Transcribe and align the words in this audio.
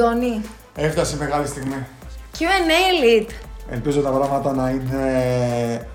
Αχ, 0.00 0.06
Αντώνη. 0.06 0.42
Έφτασε 0.74 1.14
η 1.16 1.18
μεγάλη 1.18 1.46
στιγμή. 1.46 1.86
Q&A 2.38 2.42
Elite. 3.22 3.30
Ελπίζω 3.70 4.00
τα 4.00 4.10
πράγματα 4.10 4.52
να 4.52 4.68
είναι 4.70 5.88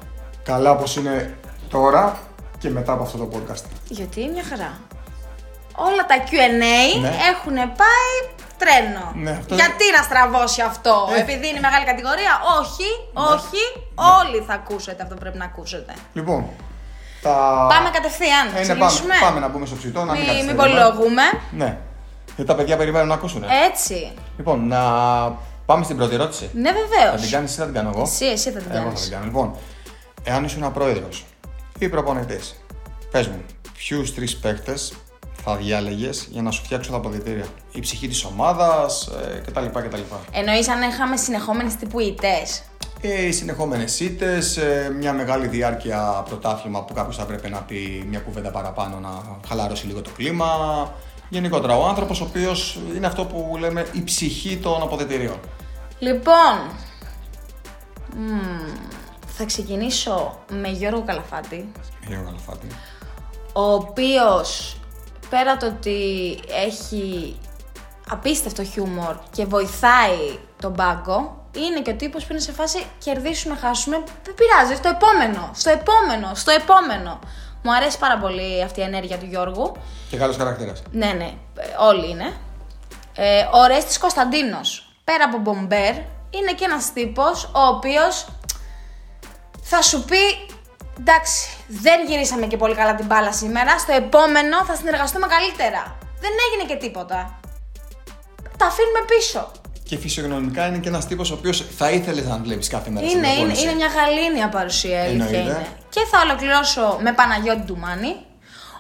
καλά 0.44 0.72
όπως 0.72 0.96
είναι 0.96 1.38
τώρα 1.70 2.18
και 2.58 2.70
μετά 2.70 2.92
από 2.94 3.04
αυτό 3.04 3.18
το 3.18 3.30
podcast. 3.34 3.64
Γιατί 3.88 4.30
μια 4.34 4.44
χαρά. 4.50 4.80
Όλα 5.76 6.06
τα 6.06 6.16
Q&A 6.30 7.02
Ναι. 7.02 7.14
έχουν 7.32 7.54
πάει 7.54 8.14
τρένο. 8.58 9.12
Ναι, 9.16 9.32
αυτό- 9.40 9.56
Γιατί 9.56 9.84
να 9.98 10.04
στραβώσει 10.04 10.62
αυτό, 10.62 11.08
Ε. 11.16 11.20
επειδή 11.22 11.48
είναι 11.50 11.60
μεγάλη 11.60 11.86
κατηγορία; 11.86 12.34
Όχι, 12.60 12.90
όχι, 13.36 13.64
όλοι 14.22 14.44
θα 14.48 14.54
ακούσετε 14.54 15.04
αυτό 15.04 15.14
που 15.16 15.20
πρέπει 15.22 15.38
να 15.38 15.46
ακούσετε. 15.46 15.94
Λοιπόν, 16.14 16.46
τα... 17.22 17.32
Πάμε 17.74 17.90
κατευθείαν, 17.90 18.48
Ε, 18.48 18.52
ναι, 18.54 18.62
ξεκινήσουμε; 18.62 19.14
πάμε, 19.14 19.26
πάμε 19.26 19.40
να 19.40 19.48
μπούμε 19.48 19.66
στο 19.66 19.76
ψητό, 19.76 20.00
να 20.04 20.12
μην, 20.14 20.22
Μην, 20.22 20.22
μην 20.22 20.30
καθυστερούμε. 20.32 20.62
πολυλογούμε. 20.64 21.24
Ναι. 21.52 21.78
Γιατί 22.36 22.52
τα 22.52 22.56
παιδιά 22.58 22.78
περιμένουν 22.78 23.08
να 23.08 23.14
ακούσουν. 23.14 23.44
Έτσι. 23.72 24.12
Λοιπόν, 24.38 24.68
να 24.68 24.80
πάμε 25.66 25.84
στην 25.84 25.98
πρώτη 25.98 26.14
ερώτηση. 26.14 26.50
Ναι, 26.54 26.70
Θα 26.70 26.76
βεβαίω. 26.76 27.20
την 27.22 27.30
κάνεις 27.30 27.50
εσύ, 27.50 27.60
θα 27.60 27.66
την 27.66 27.74
κάνω 27.74 27.90
εγώ. 27.94 28.02
Εσύ, 28.02 28.26
εσύ 28.26 28.52
θα 28.52 28.60
την 28.60 28.72
Εγώ 28.72 28.78
θα 28.80 28.84
κάνεις. 28.86 29.02
την 29.02 29.12
κάνω. 29.12 29.26
Λοιπόν, 29.26 29.56
εάν 30.24 30.44
ήσουν 30.44 30.74
πρόεδρος 30.74 31.26
ή 31.80 31.90
προπονητής, 31.90 32.64
πες 33.12 33.28
μου, 33.28 33.42
ποιους 33.78 34.14
τρεις 34.16 34.38
παίκτες 34.38 34.94
θα 35.44 35.56
διάλεγες 35.56 36.28
για 36.32 36.42
να 36.42 36.52
σου 36.52 36.64
φτιάξουν 36.64 36.92
τα 36.92 36.98
αποδητήρια; 36.98 37.46
Η 37.72 37.80
ψυχή 37.80 38.08
της 38.08 38.24
ομάδας 38.24 39.08
ε, 39.08 39.42
κτλ. 39.46 39.66
κτλ. 39.66 40.00
Εννοείς 40.32 40.68
αν 40.70 40.82
είχαμε 40.90 41.18
συνεχόμενες 41.18 41.76
τύπου 41.76 42.00
ητέ. 42.00 42.38
Ε, 43.04 43.26
οι 43.26 43.32
συνεχόμενες 43.32 44.00
ήττες, 44.00 44.60
μια 45.00 45.14
μεγάλη 45.14 45.48
διάρκεια 45.48 46.24
πρωτάθλημα 46.28 46.84
που 46.84 46.94
κάποιος 46.94 47.16
θα 47.18 47.26
πρέπει 47.26 47.50
να 47.50 47.58
πει 47.62 48.06
μια 48.10 48.20
κουβέντα 48.20 48.52
παραπάνω 48.52 49.00
να 49.00 49.10
χαλαρώσει 49.48 49.86
λίγο 49.86 50.02
το 50.02 50.10
κλίμα. 50.18 50.50
Γενικότερα, 51.32 51.78
ο 51.78 51.88
άνθρωπος 51.88 52.22
ο 52.22 52.24
οποίος 52.24 52.80
είναι 52.96 53.08
αυτό 53.08 53.26
που 53.26 53.56
λέμε 53.60 53.88
η 53.92 54.04
ψυχή 54.04 54.58
των 54.58 54.82
αποδητηρίων. 54.82 55.40
Λοιπόν, 56.00 56.58
μμ, 58.16 58.74
θα 59.28 59.46
ξεκινήσω 59.46 60.40
με 60.52 60.68
Γιώργο 60.70 61.04
Καλαφάτη, 61.06 61.72
Λίγο 62.08 62.24
καλαφάτη. 62.24 62.68
ο 63.54 63.74
οποίος 63.74 64.78
πέρα 65.30 65.58
το 65.58 65.66
ότι 65.66 66.40
έχει 66.66 67.36
απίστευτο 68.10 68.64
χιούμορ 68.64 69.16
και 69.32 69.46
βοηθάει 69.46 70.40
τον 70.62 70.74
πάγκο, 70.74 71.46
είναι 71.56 71.82
και 71.82 71.92
ο 71.92 71.96
τύπος 71.96 72.24
που 72.26 72.32
είναι 72.32 72.42
σε 72.42 72.52
φάση 72.52 72.84
κερδίσουμε, 72.98 73.56
χάσουμε, 73.56 74.04
δεν 74.24 74.34
πειράζει, 74.36 74.76
στο 74.76 74.88
επόμενο, 74.90 75.50
στο 75.54 75.70
επόμενο, 75.70 76.32
στο 76.36 76.52
επόμενο. 76.52 77.20
Μου 77.62 77.76
αρέσει 77.76 77.98
πάρα 77.98 78.18
πολύ 78.18 78.64
αυτή 78.64 78.80
η 78.80 78.84
ενέργεια 78.84 79.18
του 79.18 79.26
Γιώργου. 79.26 79.72
Και 80.10 80.18
καλός 80.18 80.36
χαρακτήρας. 80.36 80.82
Ναι, 80.92 81.12
ναι, 81.12 81.34
ε, 81.56 81.66
όλοι 81.80 82.10
είναι. 82.10 82.34
Ε, 83.16 83.48
ο 83.52 83.66
Ρέστης 83.68 83.98
Κωνσταντίνος, 83.98 84.94
πέρα 85.04 85.24
από 85.24 85.38
μπομπέρ, 85.38 85.94
είναι 86.30 86.54
και 86.56 86.66
ένας 86.66 86.94
τύπος 86.94 87.44
ο 87.44 87.62
οποίος 87.76 88.28
θα 89.62 89.82
σου 89.82 90.04
πει 90.04 90.50
εντάξει, 91.00 91.50
δεν 91.68 92.06
γυρίσαμε 92.08 92.46
και 92.46 92.58
πολύ 92.58 92.76
καλά 92.76 92.96
την 92.96 93.06
μπάλα 93.06 93.34
σήμερα, 93.34 93.80
στο 93.80 93.94
επόμενο 93.94 94.66
θα 94.66 94.76
συνεργαστούμε 94.76 95.28
καλύτερα. 95.28 95.98
Δεν 96.20 96.32
έγινε 96.46 96.74
και 96.74 96.86
τίποτα. 96.86 97.40
Τα 98.58 98.66
αφήνουμε 98.66 99.00
πίσω. 99.08 99.52
Και 99.92 99.98
φυσιογνωμικά 99.98 100.68
είναι 100.68 100.78
και 100.78 100.88
ένας 100.88 101.08
τύπος 101.08 101.32
ο 101.32 101.34
οποίος 101.34 101.66
θα 101.78 101.92
ήθελε 101.92 102.22
να 102.22 102.38
βλέπει 102.38 102.68
κάθε 102.68 102.90
μέρα 102.90 103.08
στην 103.08 103.18
Είναι, 103.18 103.28
είναι, 103.28 103.36
προπόνηση. 103.38 103.64
είναι 103.64 103.74
μια 103.74 103.88
γαλήνια 103.88 104.50
παρουσία, 104.50 104.98
η 104.98 105.08
αλήθεια 105.08 105.26
Εννοείται. 105.26 105.38
είναι. 105.60 105.68
Και 105.90 106.00
θα 106.12 106.20
ολοκληρώσω 106.26 106.98
με 107.02 107.14
Παναγιώτη 107.14 107.62
Ντουμάνη, 107.62 108.16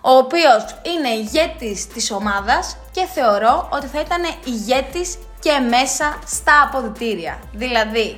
ο 0.01 0.11
οποίος 0.11 0.61
είναι 0.91 1.09
ηγέτης 1.09 1.87
της 1.87 2.11
ομάδας 2.11 2.77
και 2.91 3.05
θεωρώ 3.13 3.69
ότι 3.73 3.87
θα 3.87 3.99
ήταν 3.99 4.21
ηγέτης 4.45 5.17
και 5.39 5.51
μέσα 5.69 6.19
στα 6.25 6.61
αποδητήρια. 6.65 7.39
Δηλαδή, 7.53 8.17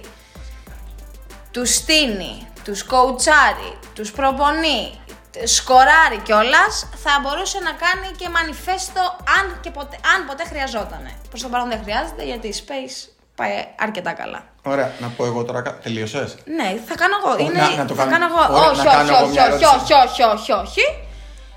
τους 1.52 1.74
στείνει, 1.76 2.48
τους 2.64 2.84
κοουτσάρει, 2.84 3.72
τους 3.96 4.12
προπονεί, 4.12 5.00
σκοράρει 5.44 6.18
κιόλας, 6.24 6.90
θα 7.04 7.12
μπορούσε 7.22 7.60
να 7.60 7.72
κάνει 7.72 8.08
και 8.20 8.30
μανιφέστο 8.30 9.02
αν, 9.38 9.46
και 9.62 9.72
ποτέ, 9.72 9.96
αν 10.16 10.26
ποτέ 10.28 10.44
χρειαζόταν. 10.52 11.04
Προς 11.30 11.42
το 11.42 11.48
παρόν 11.48 11.70
δεν 11.70 11.80
χρειάζεται 11.84 12.24
γιατί 12.24 12.48
η 12.48 12.56
Space 12.62 12.96
πάει 13.36 13.56
αρκετά 13.80 14.12
καλά. 14.14 14.44
Ωραία, 14.64 14.92
να 15.00 15.08
πω 15.08 15.26
εγώ 15.26 15.44
τώρα. 15.44 15.62
Τελείωσες; 15.84 16.36
Ναι, 16.46 16.68
θα 16.88 16.96
κάνω 16.96 17.16
εγώ. 17.24 17.32
Ω, 17.34 17.38
Είναι... 17.40 17.62
να- 17.62 17.76
να 17.76 17.86
το 17.86 17.94
θα 17.94 18.04
κάνω- 18.06 18.12
κάνω 18.12 18.26
εγώ. 18.48 18.58
ωραία, 18.58 18.70
όχι, 18.70 18.78
να 18.86 18.92
κάνω 18.92 19.02
όχι, 19.02 19.12
εγώ 19.14 19.24
όχι, 19.24 19.32
μια 19.32 19.44
όχι, 19.44 19.64
ερώτηση. 19.64 19.94
όχι, 19.94 19.94
όχι, 20.04 20.22
όχι, 20.24 20.52
όχι. 20.52 20.82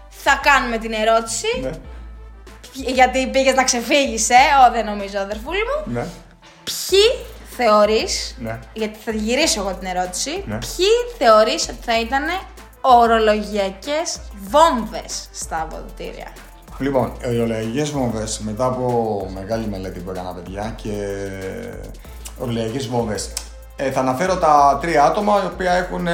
Θα 0.09 0.41
κάνουμε 0.43 0.79
την 0.79 0.93
ερώτηση. 0.93 1.47
Ναι. 1.63 1.71
Γιατί 2.73 3.27
πήγες 3.27 3.55
να 3.55 3.65
ξεφύγεις, 3.65 4.31
ε; 4.31 4.35
Ω, 4.69 4.73
δεν 4.73 4.85
νομίζω, 4.85 5.19
αδερφούλη 5.19 5.59
μου. 5.69 5.93
Ναι. 5.93 6.07
Ποιοι 6.65 7.05
θεωρεί. 7.57 8.07
Ναι. 8.39 8.59
Γιατί 8.73 8.99
θα 9.05 9.11
τη 9.11 9.17
γυρίσω 9.17 9.61
εγώ 9.61 9.75
την 9.75 9.89
ερώτηση. 9.89 10.43
Ναι. 10.47 10.59
Ποιοι 10.59 10.89
θεωρείς 11.19 11.63
ότι 11.69 11.79
θα 11.85 12.01
ήταν 12.01 12.25
ορολογιακές 12.95 14.21
βόμβες 14.49 15.29
στα 15.33 15.61
αποδητήρια. 15.61 16.33
Λοιπόν, 16.79 17.13
οι 17.33 17.41
ορολογικέ 17.41 17.83
βόμβες 17.83 18.39
μετά 18.39 18.65
από 18.65 19.31
μεγάλη 19.35 19.67
μελέτη 19.67 20.01
που 20.01 20.11
έκανα 20.11 20.33
παιδιά 20.33 20.75
και 20.83 20.93
ορολογικέ 22.39 22.87
βόμβες. 22.89 23.33
Ε, 23.77 23.91
θα 23.91 24.01
αναφέρω 24.01 24.37
τα 24.37 24.79
τρία 24.81 25.05
άτομα 25.05 25.43
οι 25.43 25.47
οποία 25.53 25.73
έχουν 25.73 26.07
ε, 26.07 26.13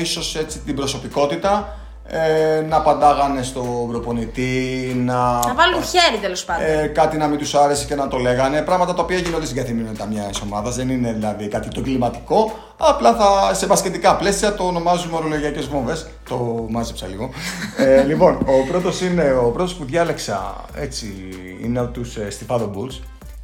ίσως 0.00 0.36
έτσι 0.36 0.58
την 0.58 0.76
προσωπικότητα 0.76 1.78
ε, 2.06 2.60
να 2.68 2.76
απαντάγανε 2.76 3.42
στον 3.42 3.88
προπονητή, 3.88 4.92
να, 5.04 5.14
Να 5.46 5.54
βάλουν 5.54 5.82
χέρι 5.82 6.18
τέλος 6.20 6.44
πάντων. 6.44 6.66
ε, 6.66 6.86
κάτι 6.86 7.16
να 7.16 7.26
μην 7.26 7.38
τους 7.38 7.54
άρεσε 7.54 7.84
και 7.86 7.94
να 7.94 8.08
το 8.08 8.16
λέγανε. 8.18 8.62
Πράγματα 8.62 8.94
τα 8.94 9.02
οποία 9.02 9.18
γίνονται 9.18 9.44
στην 9.44 9.56
καθημερινότητα 9.56 10.06
μια 10.06 10.30
ομάδας. 10.42 10.76
Δεν 10.76 10.88
είναι 10.88 11.12
δηλαδή 11.12 11.48
κάτι 11.48 11.68
το 11.68 11.80
κλιματικό. 11.80 12.52
Απλά 12.76 13.14
θα, 13.14 13.54
σε 13.54 13.66
μπασκετικά 13.66 14.16
πλαίσια 14.16 14.54
το 14.54 14.64
ονομάζουμε 14.64 15.16
ορολογιακές 15.16 15.66
βόμβες. 15.66 16.06
Το 16.28 16.66
μάζεψα 16.70 17.06
λίγο. 17.06 17.30
ε, 17.78 18.02
λοιπόν, 18.10 18.34
ο 18.34 18.66
πρώτος 18.70 19.00
είναι 19.00 19.32
ο 19.44 19.50
πρώτος 19.50 19.74
που 19.74 19.84
διάλεξα 19.84 20.54
έτσι 20.74 21.14
είναι 21.62 21.78
από 21.78 21.90
τους 21.92 22.16
ε, 22.16 22.30
Στιφάδο 22.30 22.70
Bulls 22.76 23.00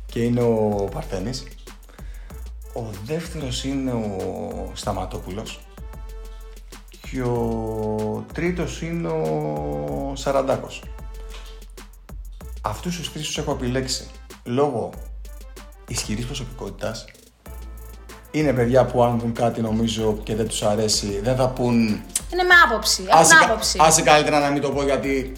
και 0.07 0.21
είναι 0.21 0.41
ο 0.41 0.89
Παρθένης. 0.95 1.45
Ο 2.75 2.81
δεύτερος 3.05 3.65
είναι 3.65 3.91
ο 3.91 4.71
Σταματόπουλος 4.73 5.61
και 7.13 7.23
ο 7.23 8.25
τρίτος 8.35 8.83
είναι 8.83 9.09
ο 9.09 10.13
Σαραντάκος. 10.17 10.83
Αυτούς 12.61 12.97
τους 12.97 13.13
τρεις 13.13 13.27
τους 13.27 13.39
έχω 13.39 13.53
επιλέξει 13.53 14.07
λόγω 14.45 14.91
ισχυρής 15.89 16.25
προσωπικότητας. 16.27 17.05
Είναι 18.31 18.53
παιδιά 18.53 18.85
που 18.85 19.03
αν 19.03 19.19
δουν 19.19 19.33
κάτι 19.33 19.61
νομίζω 19.61 20.19
και 20.23 20.35
δεν 20.35 20.49
τους 20.49 20.63
αρέσει 20.63 21.21
δεν 21.23 21.37
θα 21.37 21.49
πούν 21.49 21.77
Είναι 22.33 22.43
με 22.43 22.55
άποψη. 22.67 23.03
Έχουν 23.09 23.21
άσε, 23.21 23.35
κα- 23.39 23.45
άποψη. 23.45 23.79
άσε 23.81 24.03
καλύτερα 24.03 24.39
να 24.41 24.51
μην 24.51 24.63
το 24.63 24.71
πω 24.71 24.83
γιατί 24.83 25.33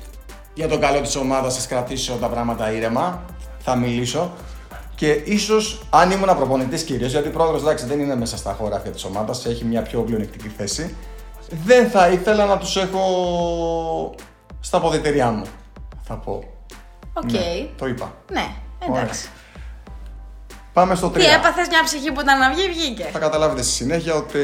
για 0.55 0.69
το 0.69 0.79
καλό 0.79 1.01
της 1.01 1.17
ομάδας 1.17 1.55
ας 1.55 1.67
κρατήσω 1.67 2.13
τα 2.15 2.27
πράγματα 2.29 2.73
ήρεμα. 2.73 3.25
Θα 3.59 3.77
μιλήσω. 3.77 4.33
Και 4.95 5.11
ίσως 5.11 5.83
αν 5.91 6.11
ήμουν 6.11 6.37
προπονητής 6.37 6.83
κυρίως, 6.83 7.11
γιατί 7.11 7.29
ο 7.29 7.31
πρόεδρος 7.31 7.61
εντάξει 7.61 7.87
δεν 7.87 8.01
είναι 8.01 8.17
μέσα 8.17 8.37
στα 8.37 8.53
χωράφια 8.53 8.91
της 8.91 9.05
ομάδας, 9.05 9.47
έχει 9.47 9.65
μια 9.65 9.83
πιο 9.83 10.01
πλεονεκτική 10.03 10.49
θέση, 10.49 10.95
δεν 11.65 11.91
θα 11.91 12.09
ήθελα 12.09 12.47
να 12.47 12.59
τους 12.59 12.77
έχω 12.77 14.15
στα 14.61 14.77
αποδυτήριά 14.77 15.31
μου. 15.31 15.45
Θα 16.03 16.15
πω. 16.15 16.45
Οκ. 17.13 17.33
Ναι, 17.33 17.69
το 17.79 17.87
είπα. 17.87 18.15
Ναι, 18.31 18.55
εντάξει. 18.89 19.29
Πάμε 20.73 20.95
στο 20.95 21.09
3. 21.09 21.13
Τι 21.13 21.25
έπαθες 21.25 21.69
μια 21.69 21.83
ψυχή 21.85 22.13
που 22.13 22.21
ήταν 22.21 22.39
να 22.39 22.51
βγει, 22.51 22.69
βγήκε. 22.69 23.09
Θα 23.13 23.19
καταλάβετε 23.19 23.63
στη 23.63 23.73
συνέχεια 23.73 24.15
ότι 24.15 24.41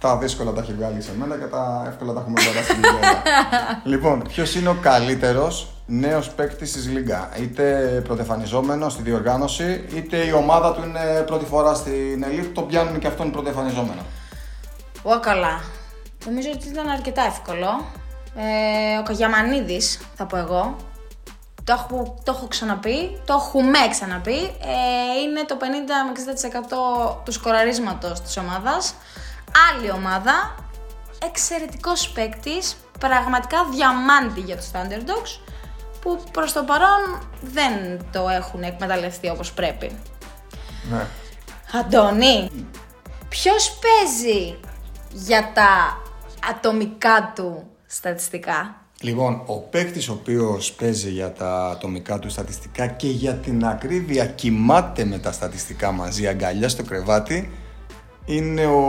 τα 0.00 0.16
δύσκολα 0.16 0.52
τα 0.52 0.60
έχει 0.60 0.72
βγάλει 0.72 1.02
σε 1.02 1.10
μένα 1.18 1.36
και 1.36 1.44
τα 1.44 1.84
εύκολα 1.88 2.12
τα 2.12 2.20
έχουμε 2.20 2.40
βγάλει 2.40 2.64
στην 2.64 2.76
Λιγκά. 2.76 3.22
λοιπόν, 3.92 4.22
ποιος 4.28 4.54
είναι 4.54 4.68
ο 4.68 4.76
καλύτερος 4.80 5.70
νέος 5.86 6.30
παίκτης 6.30 6.72
της 6.72 6.88
Λίγκα; 6.88 7.30
Είτε 7.40 7.64
πρωτεφανιζόμενος 8.04 8.92
στη 8.92 9.02
διοργάνωση, 9.02 9.84
είτε 9.94 10.16
η 10.16 10.32
ομάδα 10.32 10.74
του 10.74 10.82
είναι 10.86 11.22
πρώτη 11.26 11.44
φορά 11.44 11.74
στην 11.74 12.24
Ελίτ, 12.24 12.54
το 12.54 12.62
πιάνουν 12.62 12.98
και 12.98 13.06
αυτόν 13.06 13.30
πρωτεφανιζόμενο. 13.30 14.00
Ω 15.08 15.20
καλά. 15.20 15.60
Νομίζω 16.24 16.48
ότι 16.54 16.68
ήταν 16.68 16.88
αρκετά 16.88 17.22
εύκολο. 17.22 17.84
Ε, 18.36 18.98
ο 18.98 19.02
Καγιαμανίδης, 19.02 20.00
θα 20.14 20.26
πω 20.26 20.36
εγώ. 20.36 20.76
Το 21.64 21.72
έχω, 21.72 22.18
το 22.24 22.32
έχω 22.36 22.46
ξαναπεί, 22.46 23.20
το 23.24 23.32
έχουμε 23.32 23.78
ξαναπεί. 23.90 24.36
Ε, 24.44 25.20
είναι 25.22 25.44
το 25.44 25.56
50 25.60 25.64
με 26.06 26.12
60% 26.12 27.22
του 27.24 27.32
σκοραρίσματος 27.32 28.20
της 28.20 28.36
ομάδας. 28.36 28.94
Άλλη 29.70 29.90
ομάδα, 29.90 30.54
εξαιρετικός 31.26 32.08
παίκτης, 32.08 32.76
πραγματικά 32.98 33.58
διαμάντη 33.70 34.40
για 34.40 34.56
τους 34.56 34.70
Thunderdogs, 34.72 35.40
που 36.00 36.22
προς 36.32 36.52
το 36.52 36.62
παρόν 36.62 37.28
δεν 37.40 38.00
το 38.12 38.28
έχουν 38.28 38.62
εκμεταλλευτεί 38.62 39.28
όπως 39.28 39.52
πρέπει. 39.52 39.98
Ναι. 40.90 41.06
Αντώνη, 41.80 42.50
ποιος 43.28 43.78
παίζει; 43.78 44.58
Για 45.12 45.50
τα 45.54 46.00
ατομικά 46.50 47.32
του 47.34 47.66
στατιστικά; 47.86 48.80
Λοιπόν, 49.00 49.42
ο 49.46 49.58
παίκτης 49.58 50.08
ο 50.08 50.12
οποίος 50.12 50.72
παίζει 50.72 51.10
για 51.10 51.32
τα 51.32 51.68
ατομικά 51.68 52.18
του 52.18 52.30
στατιστικά 52.30 52.86
και 52.86 53.08
για 53.08 53.34
την 53.34 53.64
ακρίβεια 53.66 54.26
κοιμάται 54.26 55.04
με 55.04 55.18
τα 55.18 55.32
στατιστικά 55.32 55.92
μαζί 55.92 56.26
αγκαλιά 56.26 56.68
στο 56.68 56.82
κρεβάτι 56.82 57.50
είναι 58.24 58.66
ο, 58.66 58.80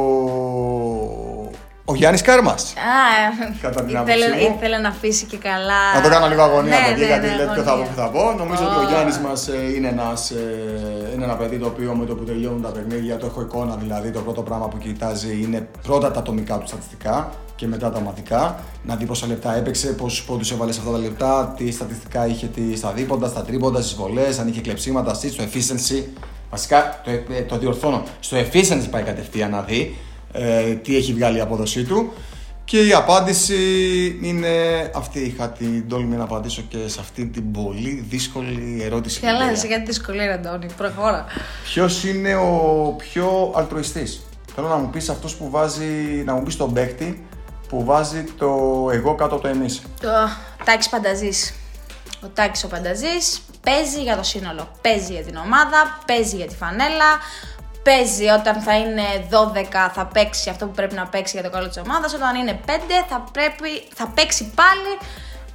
ο 1.90 1.96
Γιάννης 1.96 2.22
Κάρμας. 2.22 2.74
Α, 2.78 3.52
Κατά 3.62 3.84
την 3.84 3.96
ήθελε, 3.96 4.26
άποψή 4.26 4.44
μου. 4.50 4.56
ήθελε 4.58 4.78
να 4.78 4.90
αφήσει 4.90 5.26
και 5.26 5.38
καλά. 5.38 5.82
Να 5.96 6.02
το 6.02 6.10
κάνω 6.10 6.28
λίγο 6.28 6.42
αγωνία 6.42 6.70
Ναι, 6.70 6.76
από 6.78 6.90
εκεί, 6.90 7.00
ναι, 7.00 7.06
γιατί 7.06 7.28
ναι, 7.28 7.36
λέτε 7.36 7.52
ποιο 7.54 7.64
θα 7.64 7.64
πω, 7.64 7.72
αγωνία. 7.72 7.92
ποιο 7.94 8.04
θα 8.04 8.10
πω. 8.10 8.24
Νομίζω 8.44 8.64
ότι 8.68 8.76
ο 8.76 8.86
Ω. 8.86 8.90
Γιάννης 8.90 9.18
μας 9.18 9.48
είναι, 9.76 9.88
ένας, 9.88 10.32
ε, 10.32 11.12
είναι 11.14 11.24
ένα 11.24 11.36
παιδί 11.36 11.58
το 11.58 11.66
οποίο 11.66 11.94
με 11.96 12.06
το 12.06 12.16
που 12.16 12.24
τελειώνουν 12.24 12.62
τα 12.62 12.70
παιχνίδια, 12.70 13.18
το 13.18 13.26
έχω 13.26 13.42
εικόνα 13.42 13.76
δηλαδή. 13.76 14.10
Το 14.12 14.20
πρώτο 14.20 14.42
πράγμα 14.42 14.68
που 14.68 14.78
κοιτάζει 14.78 15.42
είναι 15.44 15.68
πρώτα 15.88 16.12
τα 16.12 16.20
ατομικά 16.20 16.58
του 16.58 16.68
στατιστικά 16.68 17.30
και 17.56 17.68
μετά 17.68 17.92
τα 17.92 17.98
ομαδικά. 17.98 18.56
Να 18.84 18.96
δει 18.96 19.06
πόσα 19.06 19.28
λεπτά 19.28 19.56
έπαιξε, 19.56 19.88
πόσους 19.88 20.24
πόντους 20.24 20.52
έβαλε 20.52 20.72
σε 20.72 20.80
αυτά 20.80 20.92
τα 20.92 20.98
λεπτά, 20.98 21.54
τι 21.58 21.72
στατιστικά 21.72 22.28
είχε 22.28 22.46
τι- 22.48 22.76
στα 22.78 22.92
δίποντα, 22.92 23.28
στα 23.28 23.42
τρίποντα, 23.42 23.82
στις 23.82 23.94
βολές, 23.96 24.40
αν 24.40 24.48
είχε 24.48 24.62
κλεψίματα, 24.62 25.12
assists, 25.16 25.32
στο 25.32 25.44
efficiency. 25.44 26.04
Βασικά 26.52 27.02
το, 27.04 27.12
ε, 27.12 27.42
το 27.48 27.58
διορθώνω. 27.58 28.04
Στο 28.20 28.38
efficiency 28.38 28.88
πάει 28.92 29.04
κατευθείαν 29.04 29.52
να 29.52 29.62
δει 29.62 29.98
ε, 30.32 30.74
τι 30.74 30.96
έχει 30.96 31.14
βγάλει 31.14 31.38
η 31.38 31.42
απόδοσή 31.42 31.84
του. 31.84 32.14
Και 32.66 32.86
η 32.86 32.94
απάντηση 32.94 33.56
είναι 34.22 34.50
αυτή. 34.96 35.20
Είχα 35.20 35.50
την 35.50 35.90
τόλμη 35.90 36.16
να 36.16 36.24
απαντήσω 36.24 36.62
και 36.62 36.78
σε 36.88 37.00
αυτή 37.00 37.26
την 37.26 37.52
πολύ 37.52 38.06
δύσκολη 38.10 38.82
ερώτηση. 38.84 39.20
Καλά, 39.20 39.56
σε 39.56 39.68
κάτι 39.68 39.86
δυσκολία, 39.86 40.34
Αντώνη. 40.34 40.68
Προχώρα. 40.78 41.26
Ποιος 41.64 42.04
είναι 42.04 42.36
ο 42.36 42.96
πιο 42.98 43.54
αλτρουιστής; 43.56 44.22
Θέλω 44.56 44.68
να 44.68 44.76
μου 44.76 44.90
πεις 44.90 45.10
αυτός 45.10 45.36
που 45.36 45.50
βάζει, 45.50 45.86
να 46.26 46.34
μου 46.34 46.44
πεις 46.44 46.56
τον 46.56 46.74
παίκτη 46.74 47.26
που 47.70 47.84
βάζει 47.84 48.24
το 48.38 48.48
εγώ 48.92 49.16
κάτω 49.16 49.34
από 49.34 49.44
το 49.44 49.48
εμείς. 49.48 49.82
Το 50.02 50.10
Τάκης 50.64 50.90
Πανταζής. 50.90 51.54
Ο 52.24 52.28
Τάκης 52.28 52.64
ο 52.64 52.68
Πανταζής 52.68 53.42
παίζει 53.62 54.02
για 54.02 54.18
το 54.18 54.24
σύνολο. 54.24 54.72
Παίζει 54.82 55.14
για 55.14 55.24
την 55.24 55.36
ομάδα, 55.36 56.00
παίζει 56.06 56.36
για 56.36 56.48
τη 56.48 56.56
φανέλα, 56.56 57.10
παίζει 57.88 58.28
όταν 58.28 58.62
θα 58.62 58.78
είναι 58.78 59.04
12 59.30 59.92
θα 59.94 60.06
παίξει 60.14 60.50
αυτό 60.50 60.66
που 60.66 60.72
πρέπει 60.72 60.96
να 60.96 61.08
παίξει 61.08 61.32
για 61.40 61.44
το 61.44 61.56
καλό 61.56 61.68
της 61.68 61.78
ομάδας, 61.78 62.14
όταν 62.14 62.36
είναι 62.36 62.60
5 62.66 62.70
θα, 63.10 63.24
πρέπει, 63.32 63.70
θα 63.94 64.08
παίξει 64.08 64.52
πάλι 64.56 64.92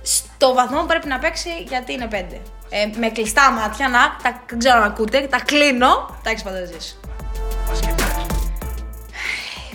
στο 0.02 0.55
βαθμό 0.55 0.81
που 0.81 0.87
πρέπει 0.87 1.08
να 1.08 1.19
παίξει 1.19 1.49
γιατί 1.69 1.93
είναι 1.93 2.08
5. 2.11 2.14
Ε, 2.70 2.99
με 2.99 3.08
κλειστά 3.08 3.50
μάτια, 3.50 3.88
να, 3.88 3.99
τα, 4.23 4.43
δεν 4.49 4.58
ξέρω 4.58 4.76
αν 4.76 4.82
ακούτε, 4.82 5.20
τα 5.20 5.40
κλείνω, 5.40 6.19
Τάκης 6.23 6.43
Πανταζής. 6.43 7.00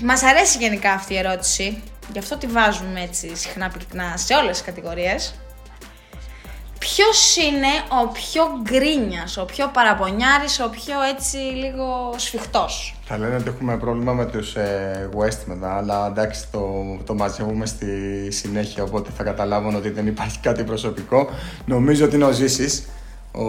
Μας 0.02 0.24
αρέσει 0.24 0.58
γενικά 0.58 0.92
αυτή 0.92 1.14
η 1.14 1.18
ερώτηση, 1.18 1.84
γι' 2.12 2.20
αυτό 2.20 2.38
τη 2.38 2.48
βάζουμε 2.48 3.02
έτσι 3.02 3.36
συχνά 3.36 3.70
πυκνά 3.70 4.18
σε 4.18 4.34
όλες 4.34 4.52
τις 4.52 4.66
κατηγορίες. 4.66 5.36
Ποιος 6.96 7.36
είναι 7.36 8.02
ο 8.02 8.08
πιο 8.08 8.44
γκρίνιας, 8.62 9.38
ο 9.38 9.46
πιο 9.46 9.70
παραπονιάρης, 9.74 10.60
ο 10.60 10.70
πιο 10.70 10.96
έτσι 11.16 11.38
λίγο 11.38 12.14
σφιχτός; 12.16 12.96
Θα 13.06 13.18
λένε 13.18 13.36
ότι 13.36 13.48
έχουμε 13.48 13.78
πρόβλημα 13.78 14.14
με 14.14 14.26
τους 14.26 14.56
ε, 14.56 15.10
West 15.18 15.38
μετά, 15.46 15.78
αλλά 15.78 16.08
εντάξει 16.08 16.46
το, 16.52 16.62
το 17.06 17.14
μαζεύουμε 17.16 17.66
στη 17.66 17.88
συνέχεια, 18.32 18.84
οπότε 18.84 19.10
θα 19.18 19.24
καταλάβουν 19.24 19.76
ότι 19.76 19.90
δεν 19.90 20.08
υπάρχει 20.08 20.40
κάτι 20.40 20.64
προσωπικό. 20.64 21.30
Νομίζω 21.66 22.06
ότι 22.06 22.16
είναι 22.16 22.26
ο 22.26 22.32
Ζήσης, 22.32 22.88
ο 23.32 23.46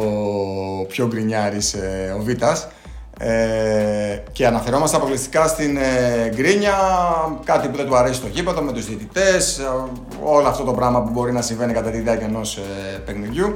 πιο 0.87 1.07
γκρινιάρης, 1.07 1.75
ε, 1.75 2.15
ο 2.19 2.23
Βίτας. 2.23 2.69
Ε, 3.21 4.23
και 4.33 4.47
αναφερόμαστε 4.47 4.97
αποκλειστικά 4.97 5.47
στην 5.49 5.77
ε, 5.77 6.29
γκρίνια, 6.35 6.75
κάτι 7.45 7.69
που 7.69 7.77
δεν 7.77 7.87
του 7.87 7.97
αρέσει 7.97 8.15
στο 8.15 8.27
γήπεδο, 8.27 8.63
με 8.63 8.73
τους 8.73 8.87
διαιτητές, 8.87 9.59
ε, 9.59 9.65
όλο 10.23 10.49
αυτό 10.49 10.65
το 10.65 10.73
πράγμα 10.73 11.03
που 11.03 11.11
μπορεί 11.11 11.33
να 11.33 11.43
συμβαίνει 11.43 11.73
κατά 11.73 11.91
τη 11.91 11.99
διάρκεια 11.99 12.27
ενός 12.27 12.57
ε, 12.57 12.99
παιχνιδιού. 13.05 13.55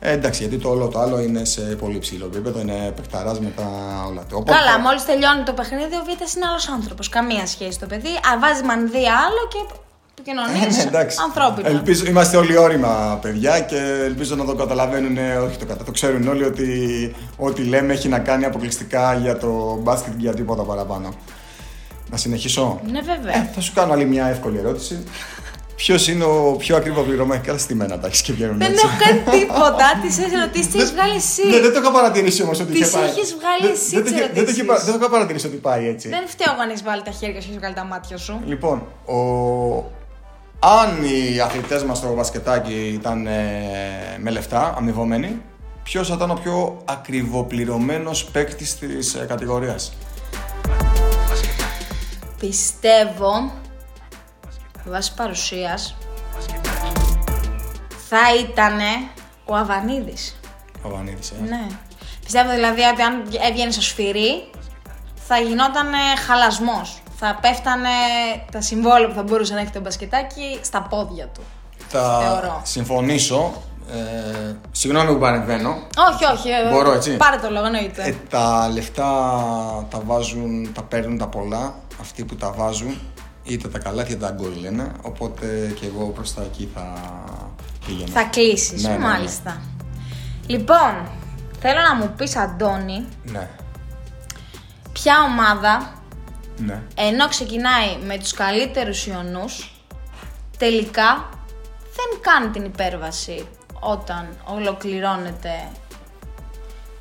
Ε, 0.00 0.12
εντάξει, 0.12 0.42
γιατί 0.42 0.58
το 0.62 0.68
όλο 0.68 0.88
το 0.88 0.98
άλλο 0.98 1.20
είναι 1.20 1.44
σε 1.44 1.60
πολύ 1.60 1.98
ψηλό 1.98 2.24
επίπεδο, 2.24 2.60
είναι 2.60 2.92
παιχταράς 2.96 3.40
με 3.40 3.52
τα 3.56 3.66
όλα 4.08 4.20
του. 4.20 4.36
Οπότε- 4.40 4.58
Καλά, 4.58 4.78
μόλις 4.80 5.04
τελειώνει 5.04 5.42
το 5.42 5.52
παιχνίδι, 5.52 5.94
ο 5.94 6.02
Βίτας 6.06 6.34
είναι 6.34 6.46
άλλος 6.50 6.68
άνθρωπος. 6.68 7.08
Καμία 7.08 7.46
σχέση 7.46 7.78
το 7.78 7.86
παιδί. 7.86 8.08
Α, 8.08 8.38
βάζει 8.40 8.62
μανδύα 8.62 9.12
άλλο 9.26 9.42
και 9.52 9.74
επικοινωνείς 10.18 10.76
Ναι, 10.76 10.82
εντάξει. 10.82 11.16
ανθρώπινο. 11.24 11.68
Ελπίζω, 11.68 12.04
είμαστε 12.06 12.36
όλοι 12.36 12.56
όρημα 12.56 13.18
παιδιά 13.22 13.60
και 13.60 13.76
ελπίζω 14.04 14.34
να 14.36 14.44
το 14.44 14.54
καταλαβαίνουν, 14.54 15.16
ε, 15.16 15.34
όχι 15.36 15.56
το 15.56 15.66
κατά, 15.66 15.84
το 15.84 15.90
ξέρουν 15.90 16.28
όλοι 16.28 16.44
ότι 16.44 16.68
ό,τι 17.36 17.62
λέμε 17.62 17.92
έχει 17.92 18.08
να 18.08 18.18
κάνει 18.18 18.44
αποκλειστικά 18.44 19.14
για 19.14 19.36
το 19.36 19.78
μπάσκετ 19.82 20.10
και 20.12 20.18
για 20.20 20.34
τίποτα 20.34 20.62
παραπάνω. 20.62 21.08
Να 22.10 22.16
συνεχίσω. 22.16 22.80
Ναι, 22.90 23.00
βέβαια. 23.00 23.36
Ε, 23.36 23.50
θα 23.54 23.60
σου 23.60 23.72
κάνω 23.74 23.92
άλλη 23.92 24.04
μια 24.04 24.26
εύκολη 24.26 24.58
ερώτηση. 24.58 25.02
Ποιος 25.76 26.08
είναι 26.08 26.24
ο 26.24 26.54
πιο 26.58 26.76
ακριβό 26.76 27.02
πληρωμένο. 27.02 27.42
Καλά 27.46 27.58
στημένα 27.58 27.98
τα 27.98 28.06
έχει 28.06 28.22
και 28.22 28.32
βγαίνουν 28.32 28.58
Δεν 28.58 28.72
έτσι. 28.72 28.84
έχω 28.86 28.96
κάνει 29.04 29.18
τίποτα. 29.40 29.86
Τις 30.02 30.18
ερωτήσει 30.18 30.68
τις 30.68 30.74
έχεις 30.80 30.92
βγάλει 30.92 31.14
εσύ. 31.14 31.46
Ναι, 31.48 31.60
δεν 31.60 31.72
το 31.72 31.78
είχα 31.80 31.90
παρατηρήσει 31.90 32.42
όμως 32.42 32.60
ότι 32.60 32.72
Τις 32.72 32.80
είχε 32.88 32.98
πάει. 32.98 33.08
έχεις 33.08 33.36
βγάλει 33.40 33.62
Δεν- 33.62 33.70
εσύ 33.72 33.94
δεν 33.94 34.02
τις 34.04 34.12
το 34.12 34.18
είχε- 34.18 34.30
δεν 34.34 34.44
το 34.44 34.50
είχε 34.50 34.60
ερωτήσεις. 34.62 34.64
πα- 34.66 34.84
Δεν 34.84 34.92
το 34.94 34.98
είχα 35.00 35.10
παρατηρήσει 35.10 35.46
ότι 35.46 35.56
πάει 35.56 35.88
έτσι. 35.88 36.08
Δεν 36.08 36.24
φταίω 36.26 36.52
αν 36.62 36.68
έχεις 36.68 36.82
βάλει 36.82 37.02
τα 37.02 37.10
χέρια 37.10 37.40
σου 37.40 37.46
και 37.46 37.52
έχεις 37.52 37.58
βγάλει 37.58 37.74
τα 37.74 37.84
μάτια 37.84 38.16
σου. 38.16 38.34
Λοιπόν, 38.46 38.76
ο... 39.06 39.16
αν 40.58 41.04
οι 41.04 41.40
αθλητές 41.40 41.84
μας 41.84 41.98
στο 41.98 42.14
μπασκετάκι 42.14 42.88
ήταν 42.88 43.26
ε, 43.26 44.16
με 44.18 44.30
λεφτά, 44.30 44.74
αμοιβόμενοι, 44.76 45.42
ποιος 45.82 46.08
θα 46.08 46.14
ήταν 46.14 46.30
ο 46.30 46.34
πιο 46.34 46.82
ακριβοπληρωμένος 46.84 48.24
παίκτη 48.24 48.64
της 48.74 49.14
ε, 49.14 49.24
κατηγορίας; 49.28 49.92
Πιστεύω, 52.40 53.52
βάσει 54.84 55.14
παρουσίας, 55.14 55.96
θα 58.08 58.36
ήταν 58.40 58.78
ο 59.44 59.54
Αβανίδης. 59.54 60.40
Ο 60.82 60.88
Βανίδης, 60.88 61.30
ε. 61.30 61.34
Ναι. 61.48 61.66
Πιστεύω 62.24 62.50
δηλαδή 62.50 62.82
ότι 62.82 63.02
αν 63.02 63.22
έβγαινε 63.48 63.70
στο 63.70 63.82
σφυρί, 63.82 64.50
θα 65.14 65.38
γινόταν 65.38 65.92
χαλασμός. 66.26 67.02
Θα 67.20 67.38
πέφτανε 67.40 67.88
τα 68.52 68.60
συμβόλαια 68.60 69.08
που 69.08 69.14
θα 69.14 69.22
μπορούσε 69.22 69.54
να 69.54 69.60
έχει 69.60 69.70
το 69.70 69.80
μπασκετάκι 69.80 70.58
στα 70.62 70.82
πόδια 70.82 71.26
του. 71.26 71.40
Θα 71.88 72.18
Θεωρώ. 72.20 72.60
συμφωνήσω. 72.64 73.52
Ε, 73.92 74.54
συγγνώμη 74.70 75.12
που 75.12 75.18
παρεμβαίνω. 75.18 75.70
Όχι, 76.12 76.24
όχι. 76.32 76.48
ε, 76.48 76.70
Μπορώ, 76.70 76.92
έτσι. 76.92 77.16
Πάρε 77.16 77.36
το 77.36 77.50
λόγο, 77.50 77.66
εννοείται. 77.66 78.02
Ε, 78.02 78.14
τα 78.30 78.68
λεφτά 78.72 79.04
τα 79.90 80.00
βάζουν, 80.04 80.72
τα 80.74 80.82
παίρνουν 80.82 81.18
τα 81.18 81.26
πολλά. 81.28 81.74
Αυτοί 82.00 82.24
που 82.24 82.34
τα 82.36 82.52
βάζουν, 82.52 82.98
είτε 83.44 83.68
τα 83.68 83.78
καλά 83.78 84.02
είτε 84.02 84.14
τα 84.16 84.30
γκολ 84.30 84.60
λένε. 84.60 84.92
Οπότε 85.02 85.74
και 85.80 85.86
εγώ 85.86 86.04
προς 86.06 86.34
τα 86.34 86.42
εκεί 86.42 86.68
θα 86.74 86.92
πήγαινα. 87.86 88.10
Θα 88.12 88.22
κλείσεις, 88.24 88.82
Ναι, 88.82 88.88
ναι, 88.88 88.96
ναι. 88.96 89.04
μάλιστα. 89.04 89.60
Λοιπόν, 90.46 91.08
θέλω 91.60 91.80
να 91.88 91.94
μου 91.94 92.12
πεις, 92.16 92.36
Αντώνη, 92.36 93.06
Ναι, 93.22 93.48
ποια 94.92 95.14
ομάδα, 95.22 95.92
ναι. 96.58 96.82
ενώ 96.94 97.28
ξεκινάει 97.28 97.96
με 98.06 98.18
τους 98.18 98.32
καλύτερους 98.32 99.06
ιονούς, 99.06 99.72
τελικά 100.58 101.28
δεν 101.82 102.20
κάνει 102.20 102.48
την 102.48 102.64
υπέρβαση 102.64 103.46
όταν 103.80 104.28
ολοκληρώνεται 104.44 105.68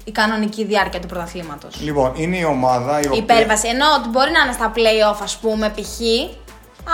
η 0.04 0.12
κανονική 0.12 0.66
διάρκεια 0.66 1.00
του 1.00 1.08
πρωταθλήματος. 1.08 1.80
Λοιπόν, 1.80 2.12
είναι 2.16 2.38
η 2.38 2.44
ομάδα 2.44 3.00
η 3.00 3.06
οποία. 3.08 3.20
Υπέρβαση, 3.20 3.68
ενώ 3.68 3.86
ότι 4.00 4.10
μπορεί 4.10 4.32
να 4.32 4.40
είναι 4.40 4.52
στα 4.52 4.72
play-off 4.76 5.18
ας 5.22 5.38
πούμε 5.38 5.70
π.χ. 5.70 6.00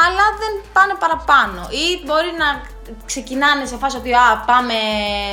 αλλά 0.04 0.26
δεν 0.42 0.54
πάνε 0.74 0.94
παραπάνω 1.00 1.68
ή 1.70 2.06
μπορεί 2.06 2.32
να 2.38 2.73
ξεκινάνε 3.06 3.66
σε 3.66 3.78
φάση 3.78 3.98
ότι 3.98 4.14
α, 4.14 4.44
πάμε 4.46 4.74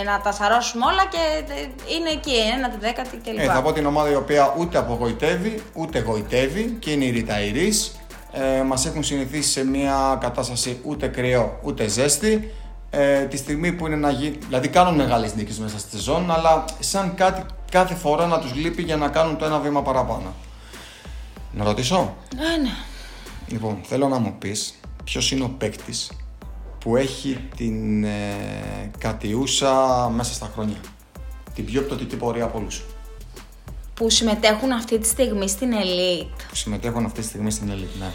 να 0.05 0.21
τα 0.21 0.33
σαρώσουμε 0.33 0.85
όλα 0.85 1.07
και 1.11 1.53
ε, 1.55 1.69
είναι 1.97 2.11
εκεί, 2.11 2.37
ένα, 2.57 2.69
τη 2.69 2.79
δέκατη 2.79 3.17
κλπ. 3.17 3.39
Ε, 3.39 3.45
θα 3.45 3.63
πω 3.63 3.73
την 3.73 3.87
ομάδα 3.87 4.11
η 4.11 4.15
οποία 4.15 4.55
ούτε 4.59 4.79
απογοητεύει, 4.79 5.63
ούτε 5.75 5.99
γοητεύει 5.99 6.77
και 6.79 6.91
είναι 6.91 7.05
οι 7.05 7.11
Ριταϊρείς. 7.11 8.01
Ε, 8.33 8.63
μας 8.63 8.87
έχουν 8.87 9.03
συνηθίσει 9.03 9.51
σε 9.51 9.65
μια 9.65 10.19
κατάσταση 10.21 10.81
ούτε 10.85 11.07
κρυό 11.07 11.59
ούτε 11.63 11.89
ζέστη. 11.89 12.55
Ε, 12.91 13.25
τη 13.25 13.37
στιγμή 13.37 13.73
που 13.73 13.87
είναι 13.87 13.97
να 13.97 14.11
γίνει. 14.11 14.39
Δηλαδή 14.47 14.69
κάνουν 14.69 14.95
μεγάλες 14.95 15.35
νίκες 15.35 15.59
μέσα 15.59 15.79
στη 15.79 15.91
σεζόν, 15.91 16.31
αλλά 16.31 16.65
σαν 16.79 17.15
κάτι 17.15 17.43
κάθε 17.71 17.95
φορά 17.95 18.27
να 18.27 18.39
τους 18.39 18.55
λείπει 18.55 18.83
για 18.83 18.97
να 18.97 19.09
κάνουν 19.09 19.37
το 19.37 19.45
ένα 19.45 19.59
βήμα 19.59 19.83
παραπάνω. 19.83 20.35
Να 21.53 21.65
ρωτήσω; 21.65 22.17
Ναι, 22.37 22.63
ναι. 22.63 22.75
Λοιπόν, 23.47 23.81
θέλω 23.83 24.09
να 24.09 24.19
μου 24.19 24.35
πεις 24.39 24.81
ποιος 25.05 25.33
είναι 25.33 25.45
ο 25.45 25.49
παίκτης 25.59 26.11
που 26.81 26.97
έχει 26.97 27.49
την 27.57 28.05
ε, 28.05 28.91
κατιούσα 28.99 30.09
μέσα 30.15 30.33
στα 30.33 30.51
χρόνια. 30.55 30.77
Την 31.55 31.65
πιο 31.65 31.83
πτωτική 31.83 32.17
πορεία 32.17 32.45
από 32.45 32.59
όλους. 32.59 32.85
Που 33.95 34.11
συμμετέχουν 34.11 34.73
αυτή 34.73 34.99
τη 34.99 35.07
στιγμή 35.07 35.49
στην 35.49 35.73
Elite. 35.73 36.45
που 36.49 36.55
συμμετέχουν 36.55 37.05
αυτή 37.05 37.21
τη 37.21 37.27
στιγμή 37.27 37.51
στην 37.51 37.71
Elite. 37.71 37.99
Ναι. 37.99 38.11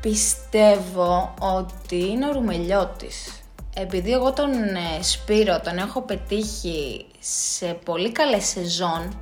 Πιστεύω 0.00 1.34
ότι 1.38 1.96
είναι 1.96 2.26
ο 2.26 2.32
Ρουμελιώτης. 2.32 3.42
Επειδή 3.74 4.12
εγώ 4.12 4.32
τον 4.32 4.52
ε, 4.52 5.02
Σπύρο 5.02 5.60
τον 5.60 5.76
έχω 5.76 6.02
πετύχει 6.02 7.06
σε 7.18 7.78
πολύ 7.84 8.12
καλές 8.12 8.44
σεζόν, 8.46 9.18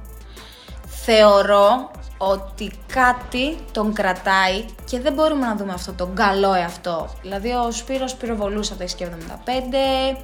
θεωρώ 1.11 1.91
ότι 2.19 2.73
κάτι 2.87 3.59
τον 3.73 3.93
κρατάει 3.93 4.65
και 4.85 5.01
δεν 5.01 5.13
μπορούμε 5.13 5.47
να 5.47 5.57
δούμε 5.57 5.73
αυτό 5.73 5.93
τον 5.93 6.15
καλό 6.15 6.55
εαυτό. 6.55 7.09
Δηλαδή 7.23 7.51
ο 7.53 7.71
Σπύρος 7.71 8.15
πυροβολούσε 8.15 8.73
από 8.73 8.85
το 8.85 9.07
75, 10.15 10.19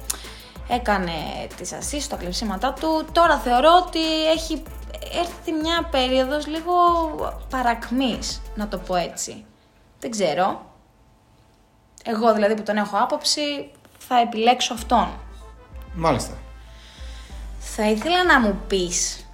έκανε 0.67 1.11
τις 1.57 1.73
ασύσεις, 1.73 2.07
τα 2.07 2.15
κλεψίματά 2.15 2.73
του. 2.73 3.05
Τώρα 3.11 3.37
θεωρώ 3.37 3.69
ότι 3.85 4.29
έχει 4.35 4.63
έρθει 5.19 5.51
μια 5.51 5.87
περίοδος 5.91 6.47
λίγο 6.47 6.73
παρακμής, 7.49 8.41
να 8.55 8.67
το 8.67 8.77
πω 8.77 8.95
έτσι. 8.95 9.45
Δεν 9.99 10.11
ξέρω. 10.11 10.65
Εγώ 12.03 12.33
δηλαδή 12.33 12.55
που 12.55 12.63
τον 12.63 12.77
έχω 12.77 12.97
άποψη 12.97 13.71
θα 13.97 14.19
επιλέξω 14.19 14.73
αυτόν. 14.73 15.07
Μάλιστα. 15.93 16.33
Θα 17.59 17.89
ήθελα 17.89 18.23
να 18.23 18.39
μου 18.39 18.61
πεις 18.67 19.24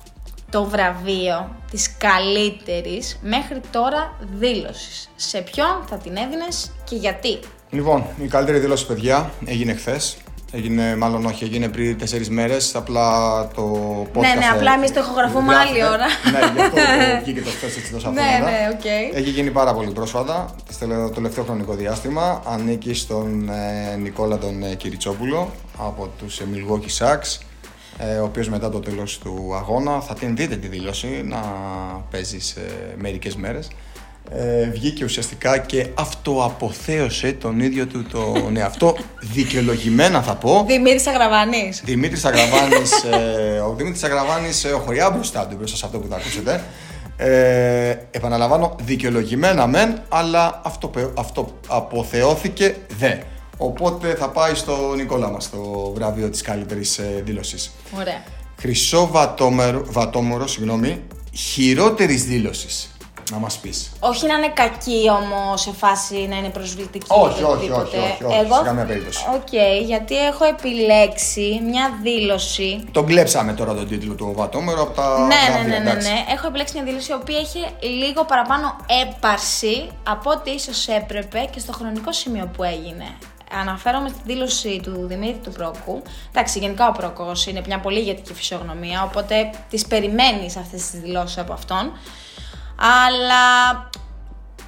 το 0.51 0.63
βραβείο 0.63 1.55
της 1.72 1.98
καλύτερης 1.98 3.20
μέχρι 3.22 3.62
τώρα 3.72 4.15
δήλωσης. 4.38 5.10
Σε 5.15 5.41
ποιον 5.41 5.84
θα 5.89 5.98
την 5.98 6.17
έδινες 6.17 6.72
και 6.84 6.96
γιατί; 6.96 7.39
Λοιπόν, 7.70 8.05
η 8.22 8.27
καλύτερη 8.27 8.60
δήλωση, 8.60 8.86
παιδιά, 8.86 9.31
έγινε 9.46 9.74
χθες. 9.74 10.17
Έγινε, 10.53 10.96
μάλλον 10.96 11.25
όχι, 11.25 11.43
έγινε 11.43 11.67
πριν 11.70 11.98
τέσσερις 11.98 12.29
μέρες. 12.29 12.75
Απλά 12.75 13.48
το 13.48 13.74
podcast. 14.13 14.20
Ναι, 14.20 14.34
ναι, 14.39 14.46
απλά 14.53 14.74
εμείς 14.74 14.93
το 14.93 15.00
ηχογραφούμε 15.00 15.55
άλλη 15.55 15.84
ώρα. 15.84 16.05
ναι, 16.31 16.39
γι' 16.53 16.62
αυτό 16.62 16.75
το 16.75 16.81
βγήκε 17.24 17.41
το 17.41 17.50
χθες 17.50 17.77
έτσι 17.77 17.91
τόσο 17.91 18.10
Ναι, 18.12 18.22
ναι, 18.22 18.70
οκ. 18.74 19.15
Έχει 19.15 19.29
γίνει 19.29 19.51
πάρα 19.51 19.74
πολύ 19.74 19.91
πρόσφατα, 19.91 20.55
το 20.79 21.10
τελευταίο 21.10 21.43
χρονικό 21.43 21.74
διάστημα. 21.74 22.41
Ανήκει 22.46 22.93
στον 22.93 23.50
ε, 23.50 23.96
Νικόλα 23.96 24.38
τον 24.38 24.63
ε, 24.63 24.75
Κυριτσόπουλο 24.75 25.51
από 25.77 26.10
τους 26.17 26.39
ε, 26.39 26.48
Milwaukee 26.53 27.05
Sacks. 27.05 27.39
Ε, 27.98 28.17
ο 28.17 28.24
οποίος 28.24 28.50
μετά 28.50 28.69
το 28.69 28.79
τέλος 28.79 29.17
του 29.17 29.55
αγώνα 29.55 30.01
θα 30.01 30.13
την 30.13 30.36
δείτε 30.36 30.55
τη 30.55 30.67
δήλωση 30.67 31.21
να 31.25 31.41
παίζει 32.12 32.39
σε 32.39 32.62
μερικές 32.98 33.36
μέρες. 33.36 33.67
Ε, 34.29 34.69
βγήκε 34.69 35.03
ουσιαστικά 35.03 35.57
και 35.57 35.88
αυτοαποθέωσε 35.93 37.31
τον 37.31 37.60
ίδιο 37.60 37.88
του 37.88 38.03
τον 38.03 38.57
εαυτό. 38.57 38.98
Δικαιολογημένα 39.19 40.21
θα 40.21 40.36
πω. 40.36 40.63
Δημήτρης 40.67 41.07
Αγραβάνης. 41.07 41.81
Δημήτρης 41.86 42.25
Αγραβάνης 42.25 43.03
ε, 43.03 43.60
ο 43.60 43.74
Δημήτρης 43.74 44.03
Αγραβάνης 44.03 44.63
ε, 44.63 44.69
ωχριά 44.69 45.10
μπροστά 45.10 45.48
του 45.48 45.55
μπροστά 45.55 45.77
σε 45.77 45.86
αυτό 45.86 46.00
που 46.00 46.07
θα 46.10 46.15
ακούσετε. 46.15 46.63
Ε, 47.17 47.95
επαναλαμβάνω 48.12 48.75
δικαιολογημένα 48.83 49.67
μεν 49.67 50.01
αλλά 50.10 50.62
αυτό, 50.63 50.91
αυτοαποθεώθηκε 51.17 52.75
δε 52.98 53.15
Οπότε 53.63 54.15
θα 54.15 54.30
πάει 54.30 54.56
στο 54.56 54.94
Νικόλα 54.96 55.30
μας 55.30 55.50
το 55.50 55.91
βραβείο 55.96 56.30
της 56.30 56.41
καλύτερης 56.41 56.98
ε, 56.98 57.22
δήλωσης. 57.25 57.72
Ωραία. 58.00 58.24
Χρυσό 58.60 59.08
βατόμερο, 59.12 59.84
βατόμορο, 59.86 60.48
συγγνώμη, 60.48 61.01
χειρότερης 61.34 62.24
δήλωσης. 62.24 62.96
Να 63.32 63.38
μας 63.38 63.58
πεις. 63.58 63.91
Όχι 64.00 64.27
να 64.27 64.34
είναι 64.34 64.50
κακή 64.50 65.10
όμως 65.10 65.62
σε 65.62 65.72
φάση 65.72 66.15
να 66.30 66.38
είναι 66.38 66.50
προσβλητική. 66.50 67.06
Όχι, 67.08 67.44
όχι, 67.44 67.70
όχι, 67.70 67.72
όχι, 67.72 68.24
όχι, 68.24 68.39
Εγώ... 68.39 68.56
σε 68.56 68.63
καμία 68.63 68.86
περίπτωση. 68.86 69.25
OK, 69.36 69.41
okay, 69.41 69.86
γιατί 69.86 70.25
έχω 70.25 70.46
επιλέξει 70.46 71.62
μια 71.63 72.00
δήλωση. 72.03 72.84
Τον 72.91 73.06
κλέψαμε 73.06 73.53
τώρα 73.53 73.74
τον 73.74 73.88
τίτλο 73.88 74.13
του 74.13 74.34
Βατόμερο 74.36 74.82
από 74.82 74.94
τα. 74.94 75.20
Ναι, 75.20 75.62
ναι, 75.62 75.68
ναι, 75.68 75.80
ναι, 75.80 75.94
ναι. 75.94 76.25
Έχω 76.34 76.48
επιλέξει 76.48 76.74
μια 76.75 76.84
δήλωση 76.84 77.12
η 77.12 77.15
οποία 77.15 77.38
έχει 77.38 77.88
λίγο 77.88 78.25
παραπάνω 78.25 78.75
έπαρση 79.03 79.89
από 80.08 80.30
ό,τι 80.30 80.51
ίσως 80.51 80.88
έπρεπε 80.88 81.50
και 81.51 81.60
στο 81.60 81.72
χρονικό 81.72 82.12
σημείο 82.12 82.51
που 82.56 82.63
έγινε. 82.63 83.06
Αναφέρομαι 83.60 84.10
στη 84.10 84.20
δήλωση 84.25 84.79
του 84.84 85.08
Δημήτρη 85.08 85.39
του 85.43 85.51
Πρόκου. 85.51 86.01
Εντάξει, 86.29 86.60
γενικά 86.60 86.88
ο 86.88 86.91
Πρόκος 86.91 87.46
είναι 87.46 87.62
μια 87.65 87.79
πολύ 87.79 88.00
ηγετική 88.00 88.34
φυσιογνωμία, 88.34 89.03
οπότε 89.03 89.50
τις 89.70 89.88
περιμένεις 89.88 90.58
αυτές 90.58 90.89
τις 90.89 91.00
δηλώσεις 91.00 91.38
από 91.38 91.53
αυτόν. 91.53 91.91
Αλλά 93.10 93.89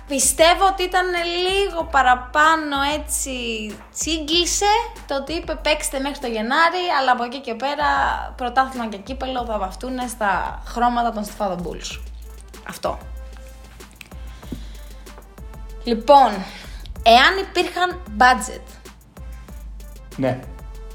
πιστεύω 0.08 0.66
ότι 0.66 0.84
ήταν 0.84 1.06
λίγο 1.48 1.84
παραπάνω 1.84 2.76
έτσι 2.96 3.32
τσίγκλισε 3.94 4.72
το 5.08 5.16
ότι 5.16 5.34
είπε 5.34 5.56
παίξτε 5.56 6.00
μέχρι 6.00 6.20
το 6.20 6.28
Γενάρη, 6.28 6.84
αλλά 7.00 7.12
από 7.12 7.24
εκεί 7.24 7.40
και 7.40 7.54
πέρα 7.54 7.86
πρωτάθλημα 8.38 8.88
και 8.88 8.98
κύπελο 8.98 9.46
θα 9.46 9.58
βαφτούν 9.58 10.10
στα 10.10 10.62
χρώματα 10.66 11.12
των 11.12 11.24
Στεφάδων 11.24 11.68
Bulls. 11.68 12.00
Αυτό. 12.68 12.98
Λοιπόν, 15.84 16.32
εάν 17.04 17.38
υπήρχαν 17.38 18.02
budget. 18.18 18.62
Ναι. 20.16 20.40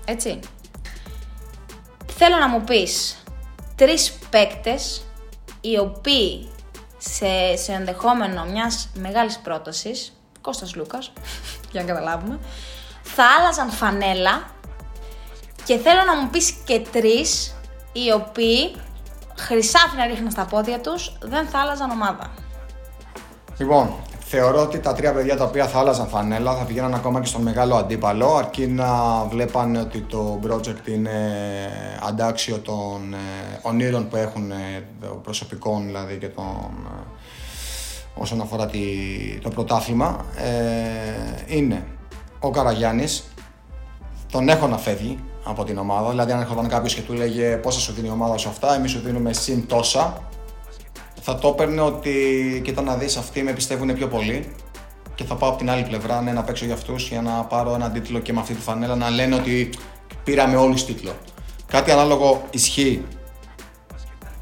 Έτσι. 0.04 0.40
Θέλω 2.16 2.36
να 2.36 2.48
μου 2.48 2.60
πεις 2.60 3.22
τρεις 3.74 4.12
παίκτες 4.30 5.02
οι 5.60 5.78
οποίοι 5.78 6.48
σε, 6.98 7.56
σε 7.56 7.72
ενδεχόμενο 7.72 8.44
μιας 8.44 8.88
μεγάλης 8.94 9.38
πρότασης, 9.38 10.20
Κώστας 10.40 10.74
Λούκας, 10.74 11.12
για 11.72 11.80
να 11.80 11.86
καταλάβουμε, 11.86 12.38
θα 13.02 13.24
άλλαζαν 13.38 13.70
φανέλα 13.70 14.50
και 15.64 15.78
θέλω 15.78 16.02
να 16.06 16.16
μου 16.16 16.30
πεις 16.30 16.50
και 16.64 16.80
τρεις 16.80 17.54
οι 17.92 18.12
οποίοι 18.12 18.74
χρυσάφι 19.38 19.96
να 19.96 20.06
ρίχνουν 20.06 20.30
στα 20.30 20.44
πόδια 20.44 20.80
τους, 20.80 21.16
δεν 21.20 21.46
θα 21.46 21.58
άλλαζαν 21.58 21.90
ομάδα. 21.90 22.30
Λοιπόν, 23.58 23.94
θεωρώ 24.30 24.62
ότι 24.62 24.78
τα 24.78 24.92
τρία 24.92 25.12
παιδιά 25.12 25.36
τα 25.36 25.44
οποία 25.44 25.66
θα 25.66 25.78
άλλαζαν 25.78 26.08
φανέλα 26.08 26.54
θα 26.54 26.64
πηγαίναν 26.64 26.94
ακόμα 26.94 27.20
και 27.20 27.26
στον 27.26 27.42
μεγάλο 27.42 27.74
αντίπαλο 27.74 28.34
αρκεί 28.34 28.66
να 28.66 29.22
βλέπανε 29.24 29.80
ότι 29.80 30.00
το 30.00 30.40
project 30.46 30.88
είναι 30.88 31.10
αντάξιο 32.08 32.58
των 32.58 33.14
ε, 33.14 33.58
ονείρων 33.62 34.08
που 34.08 34.16
έχουν 34.16 34.50
ε, 34.50 34.84
προσωπικών 35.22 35.86
δηλαδή 35.86 36.16
και 36.16 36.28
των, 36.28 36.44
ε, 36.86 37.02
όσον 38.14 38.40
αφορά 38.40 38.66
τη, 38.66 38.80
το 39.42 39.48
πρωτάθλημα. 39.48 40.24
Ε, 40.36 41.56
είναι 41.56 41.86
ο 42.40 42.50
Καραγιάννης. 42.50 43.24
Τον 44.30 44.48
έχω 44.48 44.66
να 44.66 44.76
φεύγει 44.76 45.18
από 45.44 45.64
την 45.64 45.78
ομάδα. 45.78 46.10
Δηλαδή 46.10 46.32
αν 46.32 46.40
έρχονταν 46.40 46.68
κάποιος 46.68 46.94
και 46.94 47.00
του 47.00 47.12
έλεγε 47.12 47.56
πόσα 47.56 47.80
σου 47.80 47.92
δίνει 47.92 48.08
η 48.08 48.10
ομάδα 48.10 48.36
σου 48.36 48.48
αυτά 48.48 48.74
εμείς 48.74 48.90
σου 48.90 49.00
δίνουμε 49.00 49.32
συν 49.32 49.66
τόσα 49.66 50.27
θα 51.30 51.38
το 51.38 51.48
έπαιρνε 51.48 51.80
ότι 51.80 52.12
κοίτα 52.64 52.82
να 52.82 52.96
δεις 52.96 53.16
αυτοί 53.16 53.42
με 53.42 53.52
πιστεύουν 53.52 53.94
πιο 53.94 54.08
πολύ 54.08 54.54
και 55.14 55.24
θα 55.24 55.34
πάω 55.34 55.48
από 55.48 55.58
την 55.58 55.70
άλλη 55.70 55.82
πλευρά 55.82 56.22
ναι, 56.22 56.32
να 56.32 56.42
παίξω 56.42 56.64
για 56.64 56.74
αυτούς 56.74 57.08
για 57.08 57.22
να 57.22 57.44
πάρω 57.44 57.74
ένα 57.74 57.90
τίτλο 57.90 58.18
και 58.18 58.32
με 58.32 58.40
αυτή 58.40 58.54
τη 58.54 58.60
φανέλα 58.60 58.94
να 58.94 59.10
λένε 59.10 59.34
ότι 59.34 59.70
πήραμε 60.24 60.56
όλους 60.56 60.84
τίτλο. 60.84 61.12
Κάτι 61.66 61.90
ανάλογο 61.90 62.42
ισχύει 62.50 63.04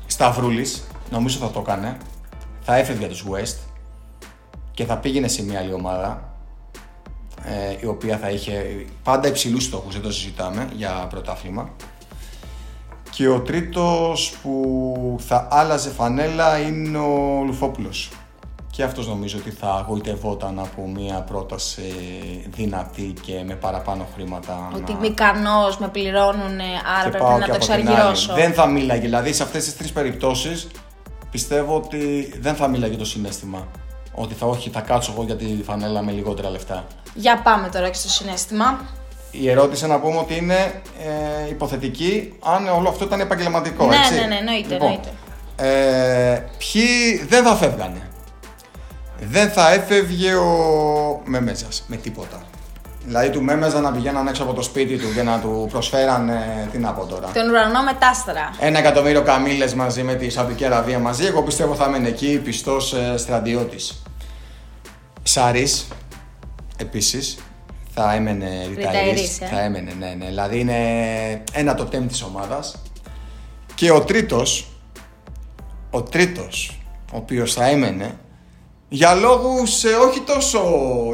Σταυρούλης, 0.07 0.87
νομίζω 1.11 1.38
θα 1.38 1.50
το 1.50 1.61
έκανε, 1.61 1.97
θα 2.61 2.76
έφευγε 2.76 3.07
τους 3.07 3.25
West 3.31 3.57
και 4.71 4.85
θα 4.85 4.97
πήγαινε 4.97 5.28
σε 5.28 5.45
μια 5.45 5.59
άλλη 5.59 5.73
ομάδα 5.73 6.37
ε, 7.45 7.76
η 7.81 7.87
οποία 7.87 8.19
θα 8.19 8.31
είχε 8.31 8.87
πάντα 9.02 9.28
υψηλούς 9.28 9.64
στόχους, 9.64 9.93
δεν 9.93 10.02
το 10.02 10.12
συζητάμε, 10.12 10.69
για 10.73 11.07
πρωτάθλημα. 11.11 11.71
Και 13.16 13.28
ο 13.28 13.40
τρίτος 13.40 14.35
που 14.42 15.16
θα 15.26 15.49
άλλαζε 15.50 15.90
φανέλα 15.90 16.58
είναι 16.58 16.99
ο 16.99 17.42
Λουφόπουλος. 17.46 18.11
Και 18.70 18.82
αυτός 18.82 19.08
νομίζω 19.08 19.38
ότι 19.38 19.50
θα 19.50 19.75
αγωγητευόταν 19.75 20.58
από 20.58 20.88
μια 20.88 21.23
πρόταση 21.23 21.82
δυνατή 22.46 23.14
και 23.23 23.42
με 23.46 23.54
παραπάνω 23.54 24.06
χρήματα. 24.14 24.70
Ότι 24.75 24.92
να... 24.92 24.99
μηκανός 24.99 25.78
με 25.78 25.88
πληρώνουν, 25.88 26.61
άρα 27.00 27.11
πρέπει 27.11 27.40
να 27.40 27.46
το 27.46 27.54
εξαργυρώσω. 27.54 28.35
Δεν 28.35 28.52
θα 28.52 28.66
μίλαγε, 28.66 29.00
δηλαδή 29.00 29.32
σε 29.32 29.42
αυτές 29.42 29.64
τις 29.64 29.76
τρεις 29.76 29.92
περιπτώσεις 29.92 30.68
πιστεύω 31.30 31.76
ότι 31.76 32.32
δεν 32.40 32.54
θα 32.54 32.68
μίλαγε 32.68 32.96
το 32.96 33.04
συνέστημα. 33.04 33.66
Ότι 34.14 34.35
θα 34.35 34.46
όχι, 34.46 34.70
θα 34.70 34.80
κάτσω 34.80 35.12
εγώ 35.12 35.23
για 35.23 35.37
τη 35.37 35.62
φανέλα 35.64 36.02
με 36.02 36.12
λιγότερα 36.12 36.50
λεφτά. 36.50 36.87
Για 37.14 37.40
πάμε 37.42 37.68
τώρα 37.68 37.88
και 37.88 37.99
στο 37.99 38.08
συνέστημα 38.08 38.80
η 39.40 39.50
ερώτηση 39.50 39.87
να 39.87 39.99
πούμε 39.99 40.19
ότι 40.19 40.37
είναι 40.37 40.83
ε, 41.45 41.49
υποθετική 41.49 42.33
αν 42.45 42.69
όλο 42.69 42.88
αυτό 42.88 43.05
ήταν 43.05 43.21
επαγγελματικό. 43.21 43.87
Ναι, 43.87 43.97
έτσι. 43.97 44.14
ναι, 44.14 44.26
ναι, 44.26 44.37
εννοείται. 44.37 44.73
Λοιπόν, 44.73 45.00
ε, 45.57 46.43
ποιοι 46.59 47.16
δεν 47.28 47.45
θα 47.45 47.55
φεύγανε; 47.55 48.09
Δεν 49.21 49.50
θα 49.50 49.73
έφευγε 49.73 50.35
ο 50.35 51.21
Μέμεζας 51.25 51.85
με 51.87 51.97
τίποτα. 51.97 52.43
Δηλαδή 53.07 53.31
του 53.31 53.43
Μέμεζα 53.43 53.81
να 53.81 53.93
πηγαίναν 53.93 54.26
έξω 54.26 54.43
από 54.43 54.52
το 54.52 54.62
σπίτι 54.62 54.97
του 54.97 55.14
και 55.14 55.23
να 55.23 55.38
του 55.38 55.69
προσφέραν 55.71 56.31
τι 56.73 56.78
να 56.78 56.93
πω 56.93 57.05
τώρα. 57.05 57.28
Τον 57.35 57.49
ουρανό 57.49 57.83
μετάστρα. 57.83 58.50
Ένα 58.61 58.78
εκατομμύριο 58.78 59.23
καμίλες 59.23 59.75
μαζί 59.75 60.02
με 60.02 60.14
τη 60.14 60.31
Σαουδική 60.31 60.64
Αραβία 60.64 60.99
μαζί. 60.99 61.26
Εγώ 61.26 61.43
πιστεύω 61.43 61.75
θα 61.75 61.85
έμενε 61.85 62.09
εκεί 62.09 62.40
πιστός 62.45 62.93
ε, 62.93 63.16
στρατιώτης. 63.16 64.02
Σάρις, 65.23 65.87
επίσης, 66.76 67.38
θα 67.99 68.15
έμενε 68.15 68.67
ρηταρίς, 68.69 69.41
ε. 69.41 69.47
θα 69.47 69.61
έμενε, 69.61 69.93
ναι, 69.99 70.15
ναι. 70.19 70.26
Δηλαδή 70.26 70.59
είναι 70.59 70.76
ένα 71.53 71.75
το 71.75 71.85
τέμ 71.85 72.07
της 72.07 72.23
ομάδας. 72.23 72.83
Και 73.75 73.91
ο 73.91 74.00
τρίτος, 74.00 74.69
ο 75.91 76.03
τρίτος, 76.03 76.81
ο 77.12 77.17
οποίος 77.17 77.55
θα 77.55 77.67
έμενε, 77.67 78.19
για 78.88 79.15
λόγους 79.15 79.85
ε, 79.85 79.88
όχι 79.88 80.21
τόσο, 80.21 80.61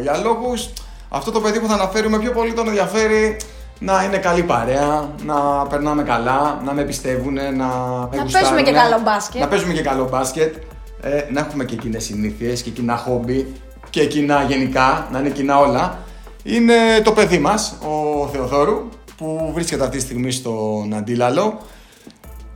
για 0.03 0.17
λόγους, 0.17 0.69
αυτό 1.09 1.31
το 1.31 1.41
παιδί 1.41 1.61
που 1.61 1.67
θα 1.67 1.75
αναφέρουμε 1.75 2.19
πιο 2.19 2.33
πολύ 2.33 2.53
τον 2.53 2.69
ενδιαφέρει 2.69 3.37
να 3.79 4.05
είναι 4.05 4.19
καλή 4.19 4.43
παρέα, 4.43 5.11
να 5.25 5.67
περνάμε 5.67 6.03
καλά, 6.03 6.61
να 6.65 6.73
με 6.73 6.83
πιστεύουν, 6.83 7.35
να 7.35 7.41
με 7.41 7.57
Να 7.57 8.23
γουστάρουνε, 8.23 8.31
παίζουμε 8.33 8.63
και 8.63 8.73
καλό 8.73 9.01
μπάσκετ. 9.05 9.41
Να 9.41 9.49
παίζουμε 9.49 9.73
και 9.73 9.83
καλό 9.83 10.09
μπάσκετ, 10.09 10.57
ε, 11.03 11.25
να 11.31 11.41
έχουμε 11.41 11.65
και 11.65 11.77
κοινέ 11.77 11.99
συνήθειες 11.99 12.63
και 12.63 12.71
κοινά 12.71 12.97
χόμπι 12.97 13.53
και 13.91 14.07
κοινά 14.07 14.43
γενικά, 14.43 15.09
να 15.13 15.19
είναι 15.19 15.31
κοινά 15.31 15.59
όλα. 15.59 15.99
Είναι 16.43 17.01
το 17.05 17.13
παιδί 17.13 17.39
μας, 17.39 17.75
ο 17.81 18.29
Θεοδόρου, 18.29 18.89
που 19.17 19.51
βρίσκεται 19.55 19.85
αυτή 19.85 19.97
τη 19.97 20.03
στιγμή 20.03 20.31
στον 20.31 20.95
Αντίλαλο 20.95 21.61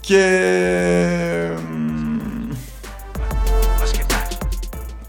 και... 0.00 1.50
μ, 1.70 2.06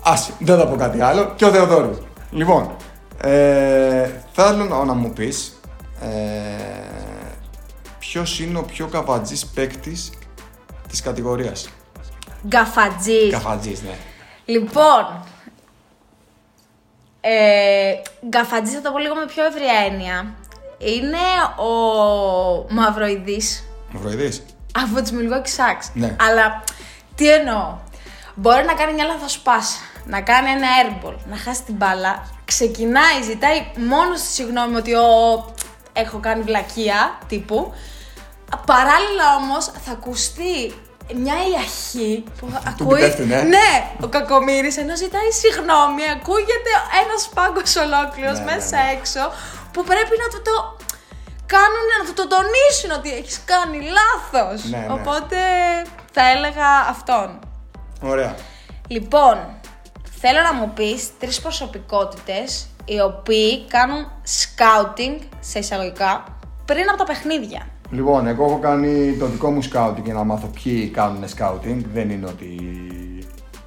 Άσε, 0.03 0.33
δεν 0.39 0.57
θα 0.57 0.67
πω 0.67 0.75
κάτι 0.75 1.01
άλλο. 1.01 1.33
Και 1.35 1.45
ο 1.45 1.51
Θεοδόρου. 1.51 1.97
Λοιπόν, 2.31 2.75
ε, 3.21 4.09
θέλω 4.31 4.63
να, 4.65 4.85
να 4.85 4.93
μου 4.93 5.09
πεις 5.13 5.59
ε, 6.01 6.07
ποιος 7.99 8.39
είναι 8.39 8.57
ο 8.57 8.63
πιο 8.63 8.87
καβατζής 8.87 9.45
παίκτης 9.45 10.11
της 10.89 11.01
κατηγορίας; 11.01 11.69
Γκαφατζή. 12.47 13.29
Καβατζής, 13.29 13.81
ναι. 13.81 13.97
Λοιπόν. 14.45 15.23
Ε, 17.29 18.01
γκαφατζής 18.27 18.75
θα 18.75 18.81
το 18.81 18.91
πω 18.91 18.97
λίγο 18.97 19.15
με 19.15 19.25
πιο 19.25 19.45
ευρία 19.45 19.73
έννοια. 19.85 20.33
Είναι 20.77 21.25
ο 21.57 21.71
Μαυροειδής 22.69 23.63
Μαυροειδής. 23.91 24.45
από 24.71 25.01
τις 25.01 25.11
Milwaukee 25.11 25.59
Sucks. 25.59 25.89
Ναι. 25.93 26.15
Αλλά 26.19 26.63
τι 27.15 27.31
εννοώ. 27.31 27.77
Μπορεί 28.35 28.65
να 28.65 28.73
κάνει 28.73 28.93
μια 28.93 29.05
λάθος 29.05 29.39
πάσα, 29.39 29.77
να 30.05 30.21
κάνει 30.21 30.49
ένα 30.49 30.67
airball, 30.81 31.15
να 31.29 31.37
χάσει 31.37 31.63
την 31.63 31.75
μπάλα. 31.75 32.23
Ξεκινάει, 32.45 33.21
ζητάει 33.23 33.65
μόνος 33.87 34.19
στη 34.19 34.27
συγγνώμη 34.27 34.75
ότι 34.75 34.93
ο, 34.93 35.45
έχω 35.93 36.19
κάνει 36.19 36.43
βλακεία 36.43 37.17
τύπου. 37.27 37.73
Παράλληλα 38.65 39.35
όμως 39.41 39.65
θα 39.65 39.91
ακουστεί 39.91 40.73
μια 41.15 41.35
ιαχή 41.53 42.23
που 42.39 42.49
θα 42.53 42.59
Του 42.77 42.83
ακούει. 42.83 42.99
πέφτουνε, 42.99 43.35
ε. 43.35 43.41
Ναι, 43.43 43.71
ο 44.01 44.07
κακομύρης 44.07 44.77
ενώ 44.77 44.95
ζητάει 44.95 45.31
συγγνώμη, 45.41 46.03
ακούγεται 46.15 46.71
ένας 47.03 47.29
πάγκος 47.35 47.75
ολόκληρος 47.75 48.37
Ναι, 48.39 48.45
ναι, 48.45 48.51
μέσα 48.55 48.77
ναι. 48.83 48.91
έξω 48.95 49.21
που 49.73 49.83
πρέπει 49.83 50.15
να 50.23 50.27
του 50.33 50.41
το 50.47 50.55
κάνουν, 51.45 51.85
να 51.99 52.05
του 52.05 52.13
το 52.13 52.27
τονίσουν 52.27 52.91
ότι 52.99 53.09
έχεις 53.19 53.39
κάνει 53.45 53.77
λάθος. 53.99 54.63
Ναι, 54.69 54.77
ναι. 54.77 54.93
Οπότε 54.93 55.37
θα 56.11 56.29
έλεγα 56.29 56.69
αυτόν. 56.89 57.39
Ωραία. 58.01 58.35
Λοιπόν, 58.87 59.37
θέλω 60.21 60.41
να 60.41 60.53
μου 60.53 60.71
πεις 60.75 61.09
τρεις 61.19 61.41
προσωπικότητες 61.41 62.67
οι 62.85 62.99
οποίοι 62.99 63.65
κάνουν 63.67 64.07
scouting, 64.39 65.19
σε 65.39 65.59
εισαγωγικά, 65.59 66.23
πριν 66.65 66.89
από 66.89 66.97
τα 66.97 67.03
παιχνίδια. 67.03 67.67
Λοιπόν, 67.91 68.27
εγώ 68.27 68.45
έχω 68.45 68.59
κάνει 68.59 69.15
το 69.19 69.25
δικό 69.25 69.51
μου 69.51 69.63
scouting 69.63 70.03
για 70.03 70.13
να 70.13 70.23
μάθω 70.23 70.47
ποιοι 70.47 70.87
κάνουν 70.87 71.23
scouting. 71.23 71.81
Δεν 71.93 72.09
είναι 72.09 72.25
ότι. 72.25 72.55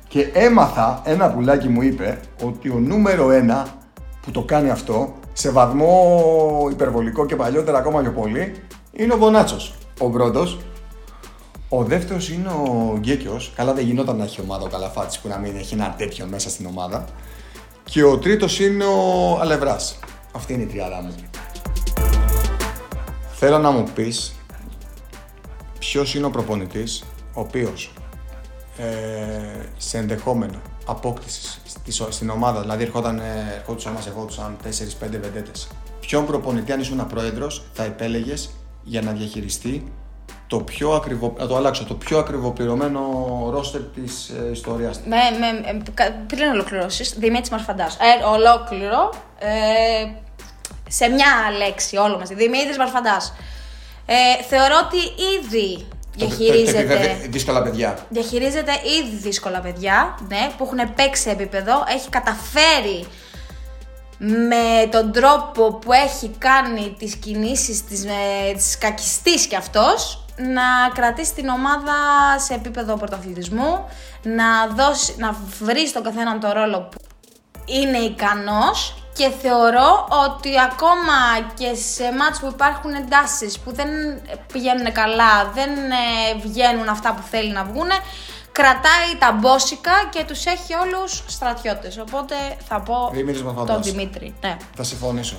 Και 0.08 0.30
έμαθα, 0.32 1.02
ένα 1.04 1.30
πουλάκι 1.30 1.68
μου 1.68 1.82
είπε 1.82 2.20
ότι 2.44 2.68
ο 2.68 2.78
νούμερο 2.78 3.30
ένα 3.30 3.66
που 4.22 4.30
το 4.30 4.42
κάνει 4.42 4.70
αυτό, 4.70 5.12
σε 5.32 5.50
βαθμό 5.50 6.68
υπερβολικό 6.70 7.26
και 7.26 7.36
παλιότερα 7.36 7.78
ακόμα 7.78 8.00
πιο 8.00 8.12
πολύ, 8.12 8.52
είναι 8.92 9.12
ο 9.12 9.16
Μπονάτσος. 9.16 9.74
Ο 10.00 10.10
πρώτος. 10.10 10.58
Ο 11.68 11.84
δεύτερος 11.84 12.30
είναι 12.30 12.48
ο 12.48 12.96
Γκέκιος. 12.98 13.52
Καλά 13.56 13.74
δεν 13.74 13.84
γινόταν 13.84 14.16
να 14.16 14.24
έχει 14.24 14.40
ομάδα 14.40 14.64
ο 14.64 14.68
Καλαφάτης 14.68 15.18
που 15.18 15.28
να 15.28 15.38
μην 15.38 15.56
έχει 15.56 15.74
ένα 15.74 15.94
τέτοιο 15.98 16.26
μέσα 16.30 16.50
στην 16.50 16.66
ομάδα. 16.66 17.04
Και 17.84 18.02
ο 18.02 18.18
τρίτος 18.18 18.60
είναι 18.60 18.84
ο 18.84 19.38
Αλευράς. 19.40 19.98
Αυτή 20.32 20.52
είναι 20.52 20.62
η 20.62 20.66
τριάδα 20.66 21.02
μου. 21.02 21.29
Θέλω 23.42 23.58
να 23.58 23.70
μου 23.70 23.84
πεις 23.94 24.32
ποιος 25.78 26.14
είναι 26.14 26.26
ο 26.26 26.30
προπονητής 26.30 27.04
ο 27.34 27.40
οποίος 27.40 27.92
ε, 28.78 28.84
σε 29.76 29.98
ενδεχόμενο 29.98 30.60
απόκτησης 30.86 31.60
στην 32.08 32.30
ομάδα, 32.30 32.60
δηλαδή 32.60 32.82
ερχόταν, 32.82 33.18
ε, 33.18 33.54
ερχόντουσαν, 33.58 33.92
μας 33.92 34.06
ερχόντουσαν 34.06 34.56
4-5 34.64 35.18
βεντέτες. 35.20 35.68
Ποιον 36.00 36.26
προπονητή, 36.26 36.72
αν 36.72 36.80
ήσουν 36.80 37.06
πρόεδρος, 37.06 37.64
θα 37.72 37.84
επέλεγες 37.84 38.50
για 38.82 39.02
να 39.02 39.12
διαχειριστεί 39.12 39.92
το 40.46 40.60
πιο 40.60 40.90
ακριβο, 40.90 41.34
να 41.38 41.46
το 41.46 41.56
αλλάξω, 41.56 41.84
το 41.84 41.94
πιο 41.94 42.18
ακριβοπληρωμένο 42.18 43.00
ρόστερ 43.50 43.80
της 43.80 44.28
ε, 44.28 44.50
ιστορίας. 44.50 45.00
Με, 45.06 45.16
με, 45.38 45.68
ε, 45.68 45.90
κα- 45.94 46.24
πριν 46.26 46.48
ολοκληρώσεις, 46.48 47.14
Δημήτρης 47.18 47.50
Μαρφαντάς. 47.50 47.96
Ε, 47.96 48.24
ολόκληρο. 48.24 49.12
Ε, 49.38 49.48
σε 50.90 51.08
μια 51.08 51.26
λέξη, 51.58 51.96
όλο 51.96 52.18
μαζί. 52.18 52.34
Δημήτρη 52.34 52.76
Μαρφαντά. 52.78 53.16
Ε, 54.06 54.42
θεωρώ 54.48 54.74
ότι 54.86 54.96
ήδη 55.36 55.76
Το- 55.76 55.84
το- 56.18 56.26
το- 56.30 56.36
διαχειρίζεται. 56.36 57.18
το- 57.22 57.28
δύσκολα 57.30 57.62
παιδιά. 57.62 57.98
Διαχειρίζεται 58.08 58.72
ήδη 58.72 59.16
δύσκολα 59.16 59.60
παιδιά, 59.60 60.18
ναι, 60.28 60.50
που 60.56 60.64
έχουν 60.64 60.94
παίξει 60.94 61.22
σε 61.22 61.30
επίπεδο. 61.30 61.84
Έχει 61.88 62.08
καταφέρει 62.08 63.06
με 64.18 64.86
τον 64.90 65.12
τρόπο 65.12 65.72
που 65.74 65.92
έχει 65.92 66.30
κάνει 66.38 66.94
τις 66.98 67.14
κινήσεις 67.16 67.84
της, 67.84 68.04
με, 68.04 68.52
της 68.56 68.78
κακιστής 68.78 69.46
κι 69.46 69.56
αυτός 69.56 70.24
να 70.36 70.62
κρατήσει 70.94 71.34
την 71.34 71.48
ομάδα 71.48 71.92
σε 72.46 72.54
επίπεδο 72.54 72.96
πρωταθλητισμού, 72.96 73.84
να, 74.22 74.66
δώσει, 74.74 75.14
να 75.18 75.36
βρει 75.60 75.88
στον 75.88 76.02
καθέναν 76.02 76.40
το 76.40 76.52
ρόλο 76.52 76.80
που 76.80 76.98
είναι 77.64 77.98
ικανός 77.98 78.99
και 79.20 79.30
θεωρώ 79.42 80.08
ότι 80.26 80.50
ακόμα 80.70 81.18
και 81.54 81.74
σε 81.74 82.12
μάτς 82.18 82.38
που 82.40 82.48
υπάρχουν 82.52 82.92
εντάσεις 82.94 83.58
που 83.58 83.72
δεν 83.74 83.88
πηγαίνουν 84.52 84.92
καλά, 84.92 85.50
δεν 85.54 85.70
ε, 85.70 86.38
βγαίνουν 86.42 86.88
αυτά 86.88 87.14
που 87.14 87.22
θέλει 87.30 87.52
να 87.52 87.64
βγουν, 87.64 87.90
κρατάει 88.52 89.10
τα 89.18 89.32
μπόσικα 89.32 89.92
και 90.10 90.24
τους 90.24 90.44
έχει 90.44 90.72
όλους 90.74 91.22
στρατιώτες. 91.26 91.98
Οπότε 91.98 92.34
θα 92.68 92.80
πω 92.80 93.10
Δημήτρης 93.12 93.42
Μαρφαντάς. 93.42 93.74
τον 93.74 93.82
Δημήτρη. 93.82 94.34
Ναι. 94.40 94.56
Θα 94.76 94.82
συμφωνήσω. 94.82 95.36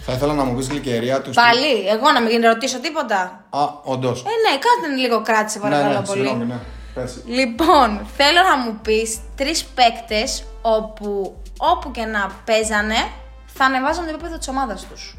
Θα 0.00 0.12
ήθελα 0.12 0.34
να 0.34 0.44
μου 0.44 0.54
πεις 0.54 0.68
γλυκερία 0.68 1.22
τους. 1.22 1.34
Πάλι, 1.34 1.86
εγώ 1.88 2.10
να 2.10 2.20
μην 2.20 2.42
ρωτήσω 2.42 2.80
τίποτα; 2.80 3.44
Α, 3.50 3.60
όντως. 3.82 4.20
Ε, 4.20 4.50
ναι, 4.50 4.58
κάντε 4.58 5.00
λίγο 5.00 5.22
κράτησε 5.22 5.58
παρακαλώ 5.58 5.92
ναι, 5.92 5.98
ναι, 5.98 6.06
πολύ. 6.06 6.20
συγγνώμη, 6.20 6.44
ναι. 6.44 6.58
Πες. 6.94 7.22
Λοιπόν, 7.26 8.06
θέλω 8.16 8.42
να 8.50 8.56
μου 8.56 8.78
πεις 8.82 9.18
τρεις 9.36 9.64
παίκτες 9.64 10.44
όπου 10.62 11.39
όπου 11.72 11.90
και 11.90 12.04
να 12.04 12.30
παίζανε 12.44 13.00
θα 13.46 13.64
ανεβάζαν 13.64 14.04
το 14.04 14.10
επίπεδο 14.10 14.38
της 14.38 14.48
ομάδας 14.48 14.86
τους. 14.90 15.14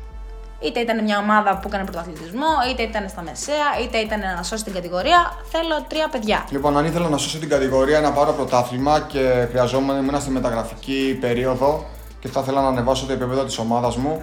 Είτε 0.64 0.80
ήταν 0.80 1.04
μια 1.04 1.18
ομάδα 1.18 1.58
που 1.58 1.68
έκανε 1.68 1.84
πρωταθλητισμό, 1.84 2.52
είτε 2.72 2.82
ήταν 2.84 3.10
στα 3.10 3.22
μεσαία, 3.22 3.70
είτε 3.84 3.98
ήταν 3.98 4.20
να 4.36 4.44
σώσει 4.44 4.64
την 4.64 4.74
κατηγορία. 4.74 5.20
Θέλω 5.52 5.86
τρία 5.88 6.08
παιδιά. 6.10 6.46
Λοιπόν, 6.50 6.78
αν 6.78 6.86
ήθελα 6.86 7.10
να 7.10 7.18
σώσω 7.18 7.40
την 7.40 7.50
κατηγορία 7.50 8.00
να 8.00 8.12
πάρω 8.12 8.32
πρωτάθλημα 8.32 9.00
και 9.00 9.48
χρειαζόμουν 9.50 9.98
ήμουν 9.98 10.22
στη 10.22 10.30
μεταγραφική 10.30 11.18
περίοδο 11.22 11.86
και 12.20 12.28
θα 12.28 12.40
ήθελα 12.40 12.62
να 12.62 12.68
ανεβάσω 12.68 13.06
το 13.06 13.14
επίπεδο 13.14 13.44
της 13.44 13.58
ομάδας 13.58 13.96
μου, 13.96 14.22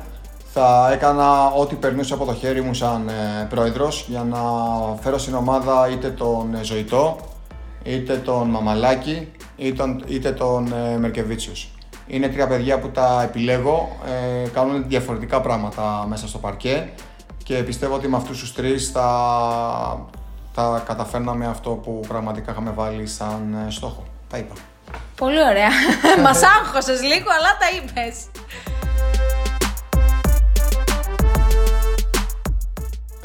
θα 0.53 0.91
έκανα 0.93 1.51
ό,τι 1.51 1.75
περνούσε 1.75 2.15
από 2.15 2.25
το 2.25 2.35
χέρι 2.35 2.61
μου 2.61 2.75
σαν 2.75 3.09
ε, 3.09 3.47
πρόεδρος 3.49 4.07
για 4.09 4.25
να 4.25 4.39
φέρω 5.01 5.19
στην 5.19 5.35
ομάδα 5.35 5.89
είτε 5.93 6.11
τον 6.11 6.55
ε, 6.55 6.65
Ζωητό, 6.65 7.17
είτε 7.83 8.17
τον 8.17 8.49
Μαμαλάκη, 8.49 9.33
είτε 9.57 9.77
τον, 9.77 10.05
είτε 10.07 10.33
τον 10.33 10.73
ε, 10.73 10.99
Μερκεβίτσιους. 10.99 11.69
Είναι 12.11 12.29
τρία 12.29 12.47
παιδιά 12.47 12.79
που 12.79 12.89
τα 12.89 13.23
επιλέγω, 13.23 13.97
ε, 14.45 14.49
κάνουν 14.49 14.85
διαφορετικά 14.89 15.41
πράγματα 15.41 16.05
μέσα 16.09 16.29
στο 16.29 16.39
παρκέ 16.39 16.89
και 17.45 17.55
πιστεύω 17.55 17.95
ότι 17.95 18.09
με 18.09 18.17
αυτούς 18.17 18.39
τους 18.39 18.55
τρεις 18.55 18.91
θα, 18.91 20.07
θα 20.53 20.83
καταφέρναμε 20.87 21.47
αυτό 21.47 21.71
που 21.71 22.01
πραγματικά 22.09 22.51
είχαμε 22.51 22.71
βάλει 22.71 23.07
σαν 23.07 23.65
ε, 23.67 23.71
στόχο. 23.71 24.05
Τα 24.29 24.39
είπα. 24.39 24.55
Πολύ 25.17 25.43
ωραία. 25.43 25.69
Μας 26.25 26.43
άγχωσες 26.43 27.03
λίγο, 27.03 27.29
αλλά 27.39 27.57
τα 27.59 27.67
είπες. 27.77 28.17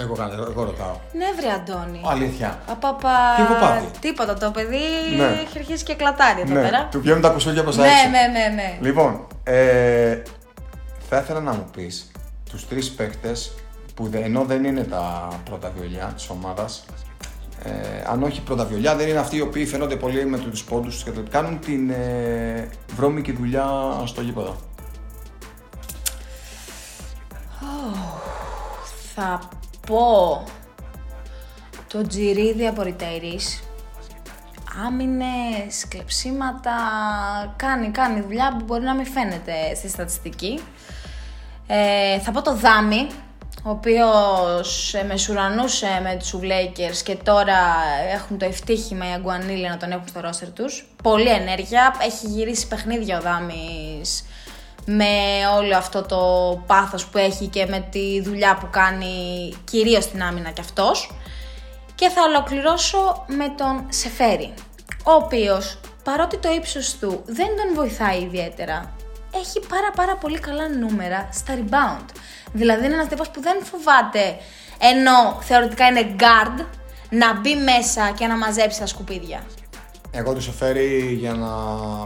Εγώ, 0.04 0.14
κάνω, 0.16 0.34
εγώ 0.50 0.64
ρωτάω. 0.64 0.96
Ναι, 1.14 1.26
βρε 1.38 1.52
Αντώνη. 1.52 2.02
Αλήθεια. 2.06 2.60
Απαπα... 2.70 3.10
Τι 3.36 3.42
έχω 3.42 3.54
πάθει; 3.54 3.86
Τίποτα. 4.00 4.34
Το 4.34 4.52
παιδί 4.52 4.78
Ναι. 5.18 5.24
έχει 5.24 5.58
αρχίσει 5.58 5.84
και 5.84 5.96
κλατάρει 5.96 6.42
εδώ 6.42 6.54
Ναι, 6.54 6.62
πέρα. 6.62 6.88
του 6.92 7.02
βγαίνουν 7.02 7.22
τα 7.22 7.30
κουσούρια 7.30 7.64
προς 7.64 7.76
τα 7.76 7.82
Ναι, 7.82 7.88
έξω. 7.88 8.10
ναι, 8.10 8.40
ναι, 8.40 8.54
ναι. 8.56 8.78
Λοιπόν, 8.82 9.28
ε, 9.44 10.22
θα 11.10 11.18
ήθελα 11.18 11.40
να 11.40 11.52
μου 11.54 11.66
πεις 11.76 12.12
τους 12.50 12.68
τρεις 12.68 12.92
παίχτες 12.92 13.54
που 13.96 14.08
δε- 14.08 14.20
ενώ 14.24 14.44
δεν 14.44 14.64
είναι 14.64 14.84
τα 14.84 15.28
πρώτα 15.46 15.72
βιολιά 15.78 16.06
της 16.16 16.30
ομάδας, 16.30 16.86
ε, 17.64 17.70
αν 18.12 18.24
όχι 18.24 18.42
πρώτα 18.42 18.66
βιολιά, 18.66 18.96
δεν 18.96 19.08
είναι 19.08 19.20
αυτοί 19.20 19.36
οι 19.38 19.42
οποίοι 19.42 19.66
φαίνονται 19.66 19.96
πολύ 19.96 20.26
με 20.26 20.38
τους 20.38 20.64
πόντους 20.64 20.94
τους 20.94 21.04
και 21.04 21.12
τα- 21.12 21.24
κάνουν 21.30 21.60
την 21.60 21.90
ε, 21.90 22.70
βρώμικη 22.96 23.32
δουλειά 23.32 23.66
στο 24.06 24.22
γήπεδο. 24.22 24.56
Θα 29.16 29.40
πω 29.88 30.44
το 31.88 32.08
τζιρίδι 32.08 32.68
από 32.68 32.82
ρητέρης. 32.82 33.64
Άμυνες, 34.86 35.88
κλεψίματα, 35.88 36.72
κάνει, 37.56 37.90
κάνει 37.90 38.22
δουλειά 38.22 38.56
που 38.58 38.64
μπορεί 38.66 38.84
να 38.84 38.96
μην 38.96 39.06
φαίνεται 39.06 39.76
στη 39.76 39.90
στατιστική. 39.90 40.60
Ε, 41.68 42.20
θα 42.20 42.32
πω 42.32 42.42
το 42.42 42.56
δάμι, 42.56 43.08
ο 43.64 43.70
οποίος 43.70 44.94
ε, 44.94 45.04
μεσουρανούσε 45.04 46.00
με 46.04 46.18
τους 46.20 46.34
Lakers 46.42 46.98
και 47.04 47.16
τώρα 47.16 47.60
έχουν 48.14 48.38
το 48.38 48.46
ευτύχημα 48.46 49.10
οι 49.10 49.14
Αγκουανίλοι 49.14 49.68
να 49.68 49.78
τον 49.78 49.92
έχουν 49.92 50.08
στο 50.08 50.20
ρόστερ 50.20 50.52
τους. 50.52 50.88
Πολύ 51.04 51.30
ενέργεια, 51.30 51.96
έχει 52.02 52.28
γυρίσει 52.28 52.68
παιχνίδια 52.68 53.18
ο 53.18 53.22
Δάμης 53.22 54.26
με 54.86 55.08
όλο 55.58 55.78
αυτό 55.78 56.02
το 56.02 56.20
πάθος 56.68 57.06
που 57.06 57.18
έχει 57.18 57.48
και 57.48 57.66
με 57.66 57.88
τη 57.92 58.22
δουλειά 58.22 58.58
που 58.58 58.68
κάνει 58.72 59.54
κυρίως 59.64 60.04
στην 60.04 60.24
άμυνα 60.24 60.50
κι 60.50 60.62
αυτός. 60.62 61.12
Και 61.96 62.10
θα 62.10 62.22
ολοκληρώσω 62.24 63.26
με 63.28 63.50
τον 63.58 63.86
Σεφέρι, 63.90 64.54
ο 65.04 65.12
οποίος 65.12 65.80
παρότι 66.04 66.38
το 66.38 66.52
ύψος 66.52 66.98
του 67.00 67.22
δεν 67.26 67.48
τον 67.48 67.76
βοηθάει 67.76 68.22
ιδιαίτερα, 68.22 68.96
έχει 69.36 69.60
πάρα 69.70 69.92
πάρα 69.96 70.16
πολύ 70.16 70.40
καλά 70.40 70.70
νούμερα 70.70 71.30
στα 71.34 71.54
rebound. 71.58 72.06
Δηλαδή 72.54 72.86
είναι 72.86 72.94
ένας 72.94 73.08
τύπος 73.08 73.30
που 73.30 73.42
δεν 73.42 73.64
φοβάται, 73.64 74.38
ενώ 74.80 75.42
θεωρητικά 75.42 75.88
είναι 75.88 76.16
guard, 76.20 76.66
να 77.10 77.40
μπει 77.40 77.56
μέσα 77.56 78.12
και 78.12 78.28
να 78.28 78.38
μαζέψει 78.38 78.80
τα 78.80 78.86
σκουπίδια. 78.86 79.44
Εγώ 80.16 80.34
του 80.34 80.42
Σεφέρι, 80.42 81.14
για 81.20 81.34
να 81.34 81.48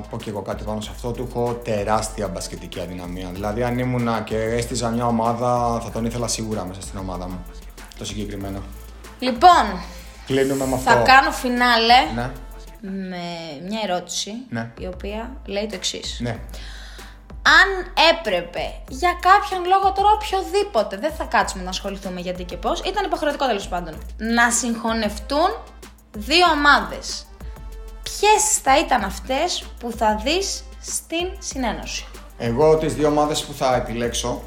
πω 0.09 0.17
και 0.17 0.29
εγώ 0.29 0.41
κάτι 0.41 0.63
πάνω 0.63 0.81
σε 0.81 0.89
αυτό, 0.93 1.11
του 1.11 1.27
έχω 1.29 1.53
τεράστια 1.63 2.27
μπασκετική 2.27 2.79
αδυναμία. 2.79 3.29
Δηλαδή, 3.33 3.63
αν 3.63 3.79
ήμουνα 3.79 4.21
και 4.21 4.37
έστειζα 4.37 4.89
μια 4.89 5.05
ομάδα, 5.05 5.79
θα 5.83 5.91
τον 5.91 6.05
ήθελα 6.05 6.27
σίγουρα 6.27 6.65
μέσα 6.65 6.81
στην 6.81 6.99
ομάδα 6.99 7.27
μου. 7.27 7.45
Το 7.97 8.05
συγκεκριμένο. 8.05 8.61
Λοιπόν, 9.19 9.65
Κλείνουμε 10.25 10.65
με 10.65 10.73
αυτό. 10.75 10.91
θα 10.91 10.95
κάνω 10.95 11.31
φινάλε 11.31 11.93
Ναι, 12.15 12.31
με 12.81 13.21
μια 13.69 13.79
ερώτηση, 13.83 14.31
Ναι. 14.49 14.71
η 14.79 14.87
οποία 14.87 15.31
λέει 15.45 15.65
το 15.67 15.75
εξής. 15.75 16.19
ναι. 16.21 16.39
Αν 17.61 17.93
έπρεπε 18.13 18.73
για 18.87 19.11
κάποιον 19.21 19.61
λόγο 19.65 19.91
τώρα 19.93 20.09
οποιοδήποτε, 20.11 20.97
δεν 20.97 21.11
θα 21.13 21.23
κάτσουμε 21.23 21.63
να 21.63 21.69
ασχοληθούμε 21.69 22.19
γιατί 22.19 22.43
και 22.43 22.57
πώς, 22.57 22.79
ήταν 22.79 23.05
υποχρεωτικό 23.05 23.45
τέλος 23.45 23.67
πάντων, 23.67 23.93
να 24.17 24.51
συγχωνευτούν 24.51 25.49
δύο 26.11 26.45
ομάδες. 26.57 27.26
Ποιες 28.07 28.57
θα 28.63 28.79
ήταν 28.79 29.03
αυτές 29.03 29.65
που 29.79 29.91
θα 29.97 30.21
δεις 30.23 30.63
στην 30.81 31.27
συνένωση; 31.39 32.07
Εγώ 32.37 32.77
τις 32.77 32.93
δύο 32.93 33.07
ομάδες 33.07 33.43
που 33.43 33.53
θα 33.53 33.75
επιλέξω 33.75 34.41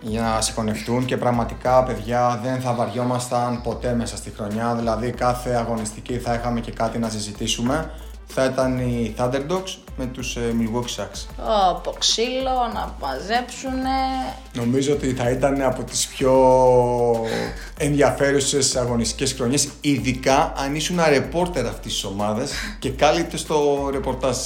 για 0.00 0.20
να 0.20 0.40
συγχωνευτούν 0.40 1.04
και 1.04 1.16
πραγματικά 1.16 1.84
παιδιά 1.84 2.40
δεν 2.42 2.60
θα 2.60 2.74
βαριόμασταν 2.74 3.62
ποτέ 3.62 3.94
μέσα 3.94 4.16
στη 4.16 4.30
χρονιά, 4.36 4.74
δηλαδή 4.74 5.10
κάθε 5.10 5.50
αγωνιστική 5.50 6.18
θα 6.18 6.34
είχαμε 6.34 6.60
και 6.60 6.70
κάτι 6.70 6.98
να 6.98 7.08
συζητήσουμε. 7.08 7.90
Θα 8.38 8.44
ήταν 8.44 8.78
οι 8.78 9.14
Thunderdogs 9.18 9.76
με 9.96 10.06
τους 10.06 10.36
ε, 10.36 10.54
Milwaukee 10.60 11.00
Bucks. 11.00 11.26
Όπο 11.70 11.94
ξύλο, 11.98 12.70
να 12.74 12.94
μαζέψουνε. 13.00 13.90
Νομίζω 14.52 14.92
ότι 14.92 15.14
θα 15.14 15.30
ήταν 15.30 15.62
από 15.62 15.82
τις 15.82 16.06
πιο 16.06 16.34
ενδιαφέρουσες 17.78 18.76
αγωνιστικές 18.76 19.32
χρονιές, 19.32 19.68
ειδικά 19.80 20.52
αν 20.56 20.74
ήσουν 20.74 20.98
ρεπόρτερ 21.08 21.66
αυτής 21.66 21.92
της 21.92 22.04
ομάδας 22.04 22.50
και 22.78 22.90
κάλυπτε 22.90 23.36
στο 23.36 23.88
ρεπορτάζ, 23.92 24.36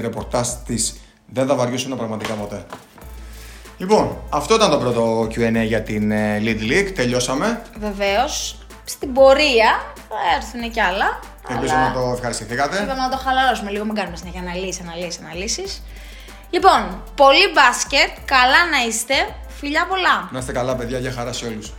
ρεπορτάζ 0.00 0.48
της. 0.66 1.00
Δεν 1.26 1.46
θα 1.46 1.54
βαριούσουν 1.54 1.96
πραγματικά 1.96 2.34
ποτέ. 2.34 2.66
Λοιπόν, 3.78 4.16
αυτό 4.30 4.54
ήταν 4.54 4.70
το 4.70 4.78
πρώτο 4.78 5.22
Q&A 5.22 5.66
για 5.66 5.82
την 5.82 6.10
ε, 6.10 6.42
Lead 6.44 6.70
League. 6.70 6.92
Τελειώσαμε. 6.94 7.62
Βεβαίως, 7.78 8.58
στην 8.84 9.12
πορεία 9.12 9.94
θα 10.08 10.16
έρθουν 10.36 10.70
κι 10.70 10.80
άλλα. 10.80 11.29
Ελπίζω 11.48 11.74
αλλά- 11.74 11.88
να 11.88 11.92
το 11.94 12.10
ευχαριστηθήκατε. 12.14 12.76
Είπαμε 12.82 13.00
να 13.00 13.08
το 13.08 13.16
χαλαρώσουμε 13.16 13.70
λίγο, 13.70 13.84
μην 13.84 13.94
κάνουμε 13.94 14.16
συνέχεια 14.16 14.40
αναλύσεις, 14.40 14.80
αναλύσεις, 14.80 15.20
αναλύσεις. 15.24 15.82
Λοιπόν, 16.50 17.02
πολύ 17.14 17.46
μπάσκετ, 17.54 18.10
καλά 18.24 18.60
να 18.70 18.78
είστε, 18.88 19.14
φιλιά 19.60 19.86
πολλά. 19.86 20.28
Να 20.32 20.38
είστε 20.38 20.52
καλά 20.52 20.76
παιδιά, 20.76 20.98
για 20.98 21.12
χαρά 21.12 21.32
σε 21.32 21.46
όλους. 21.46 21.72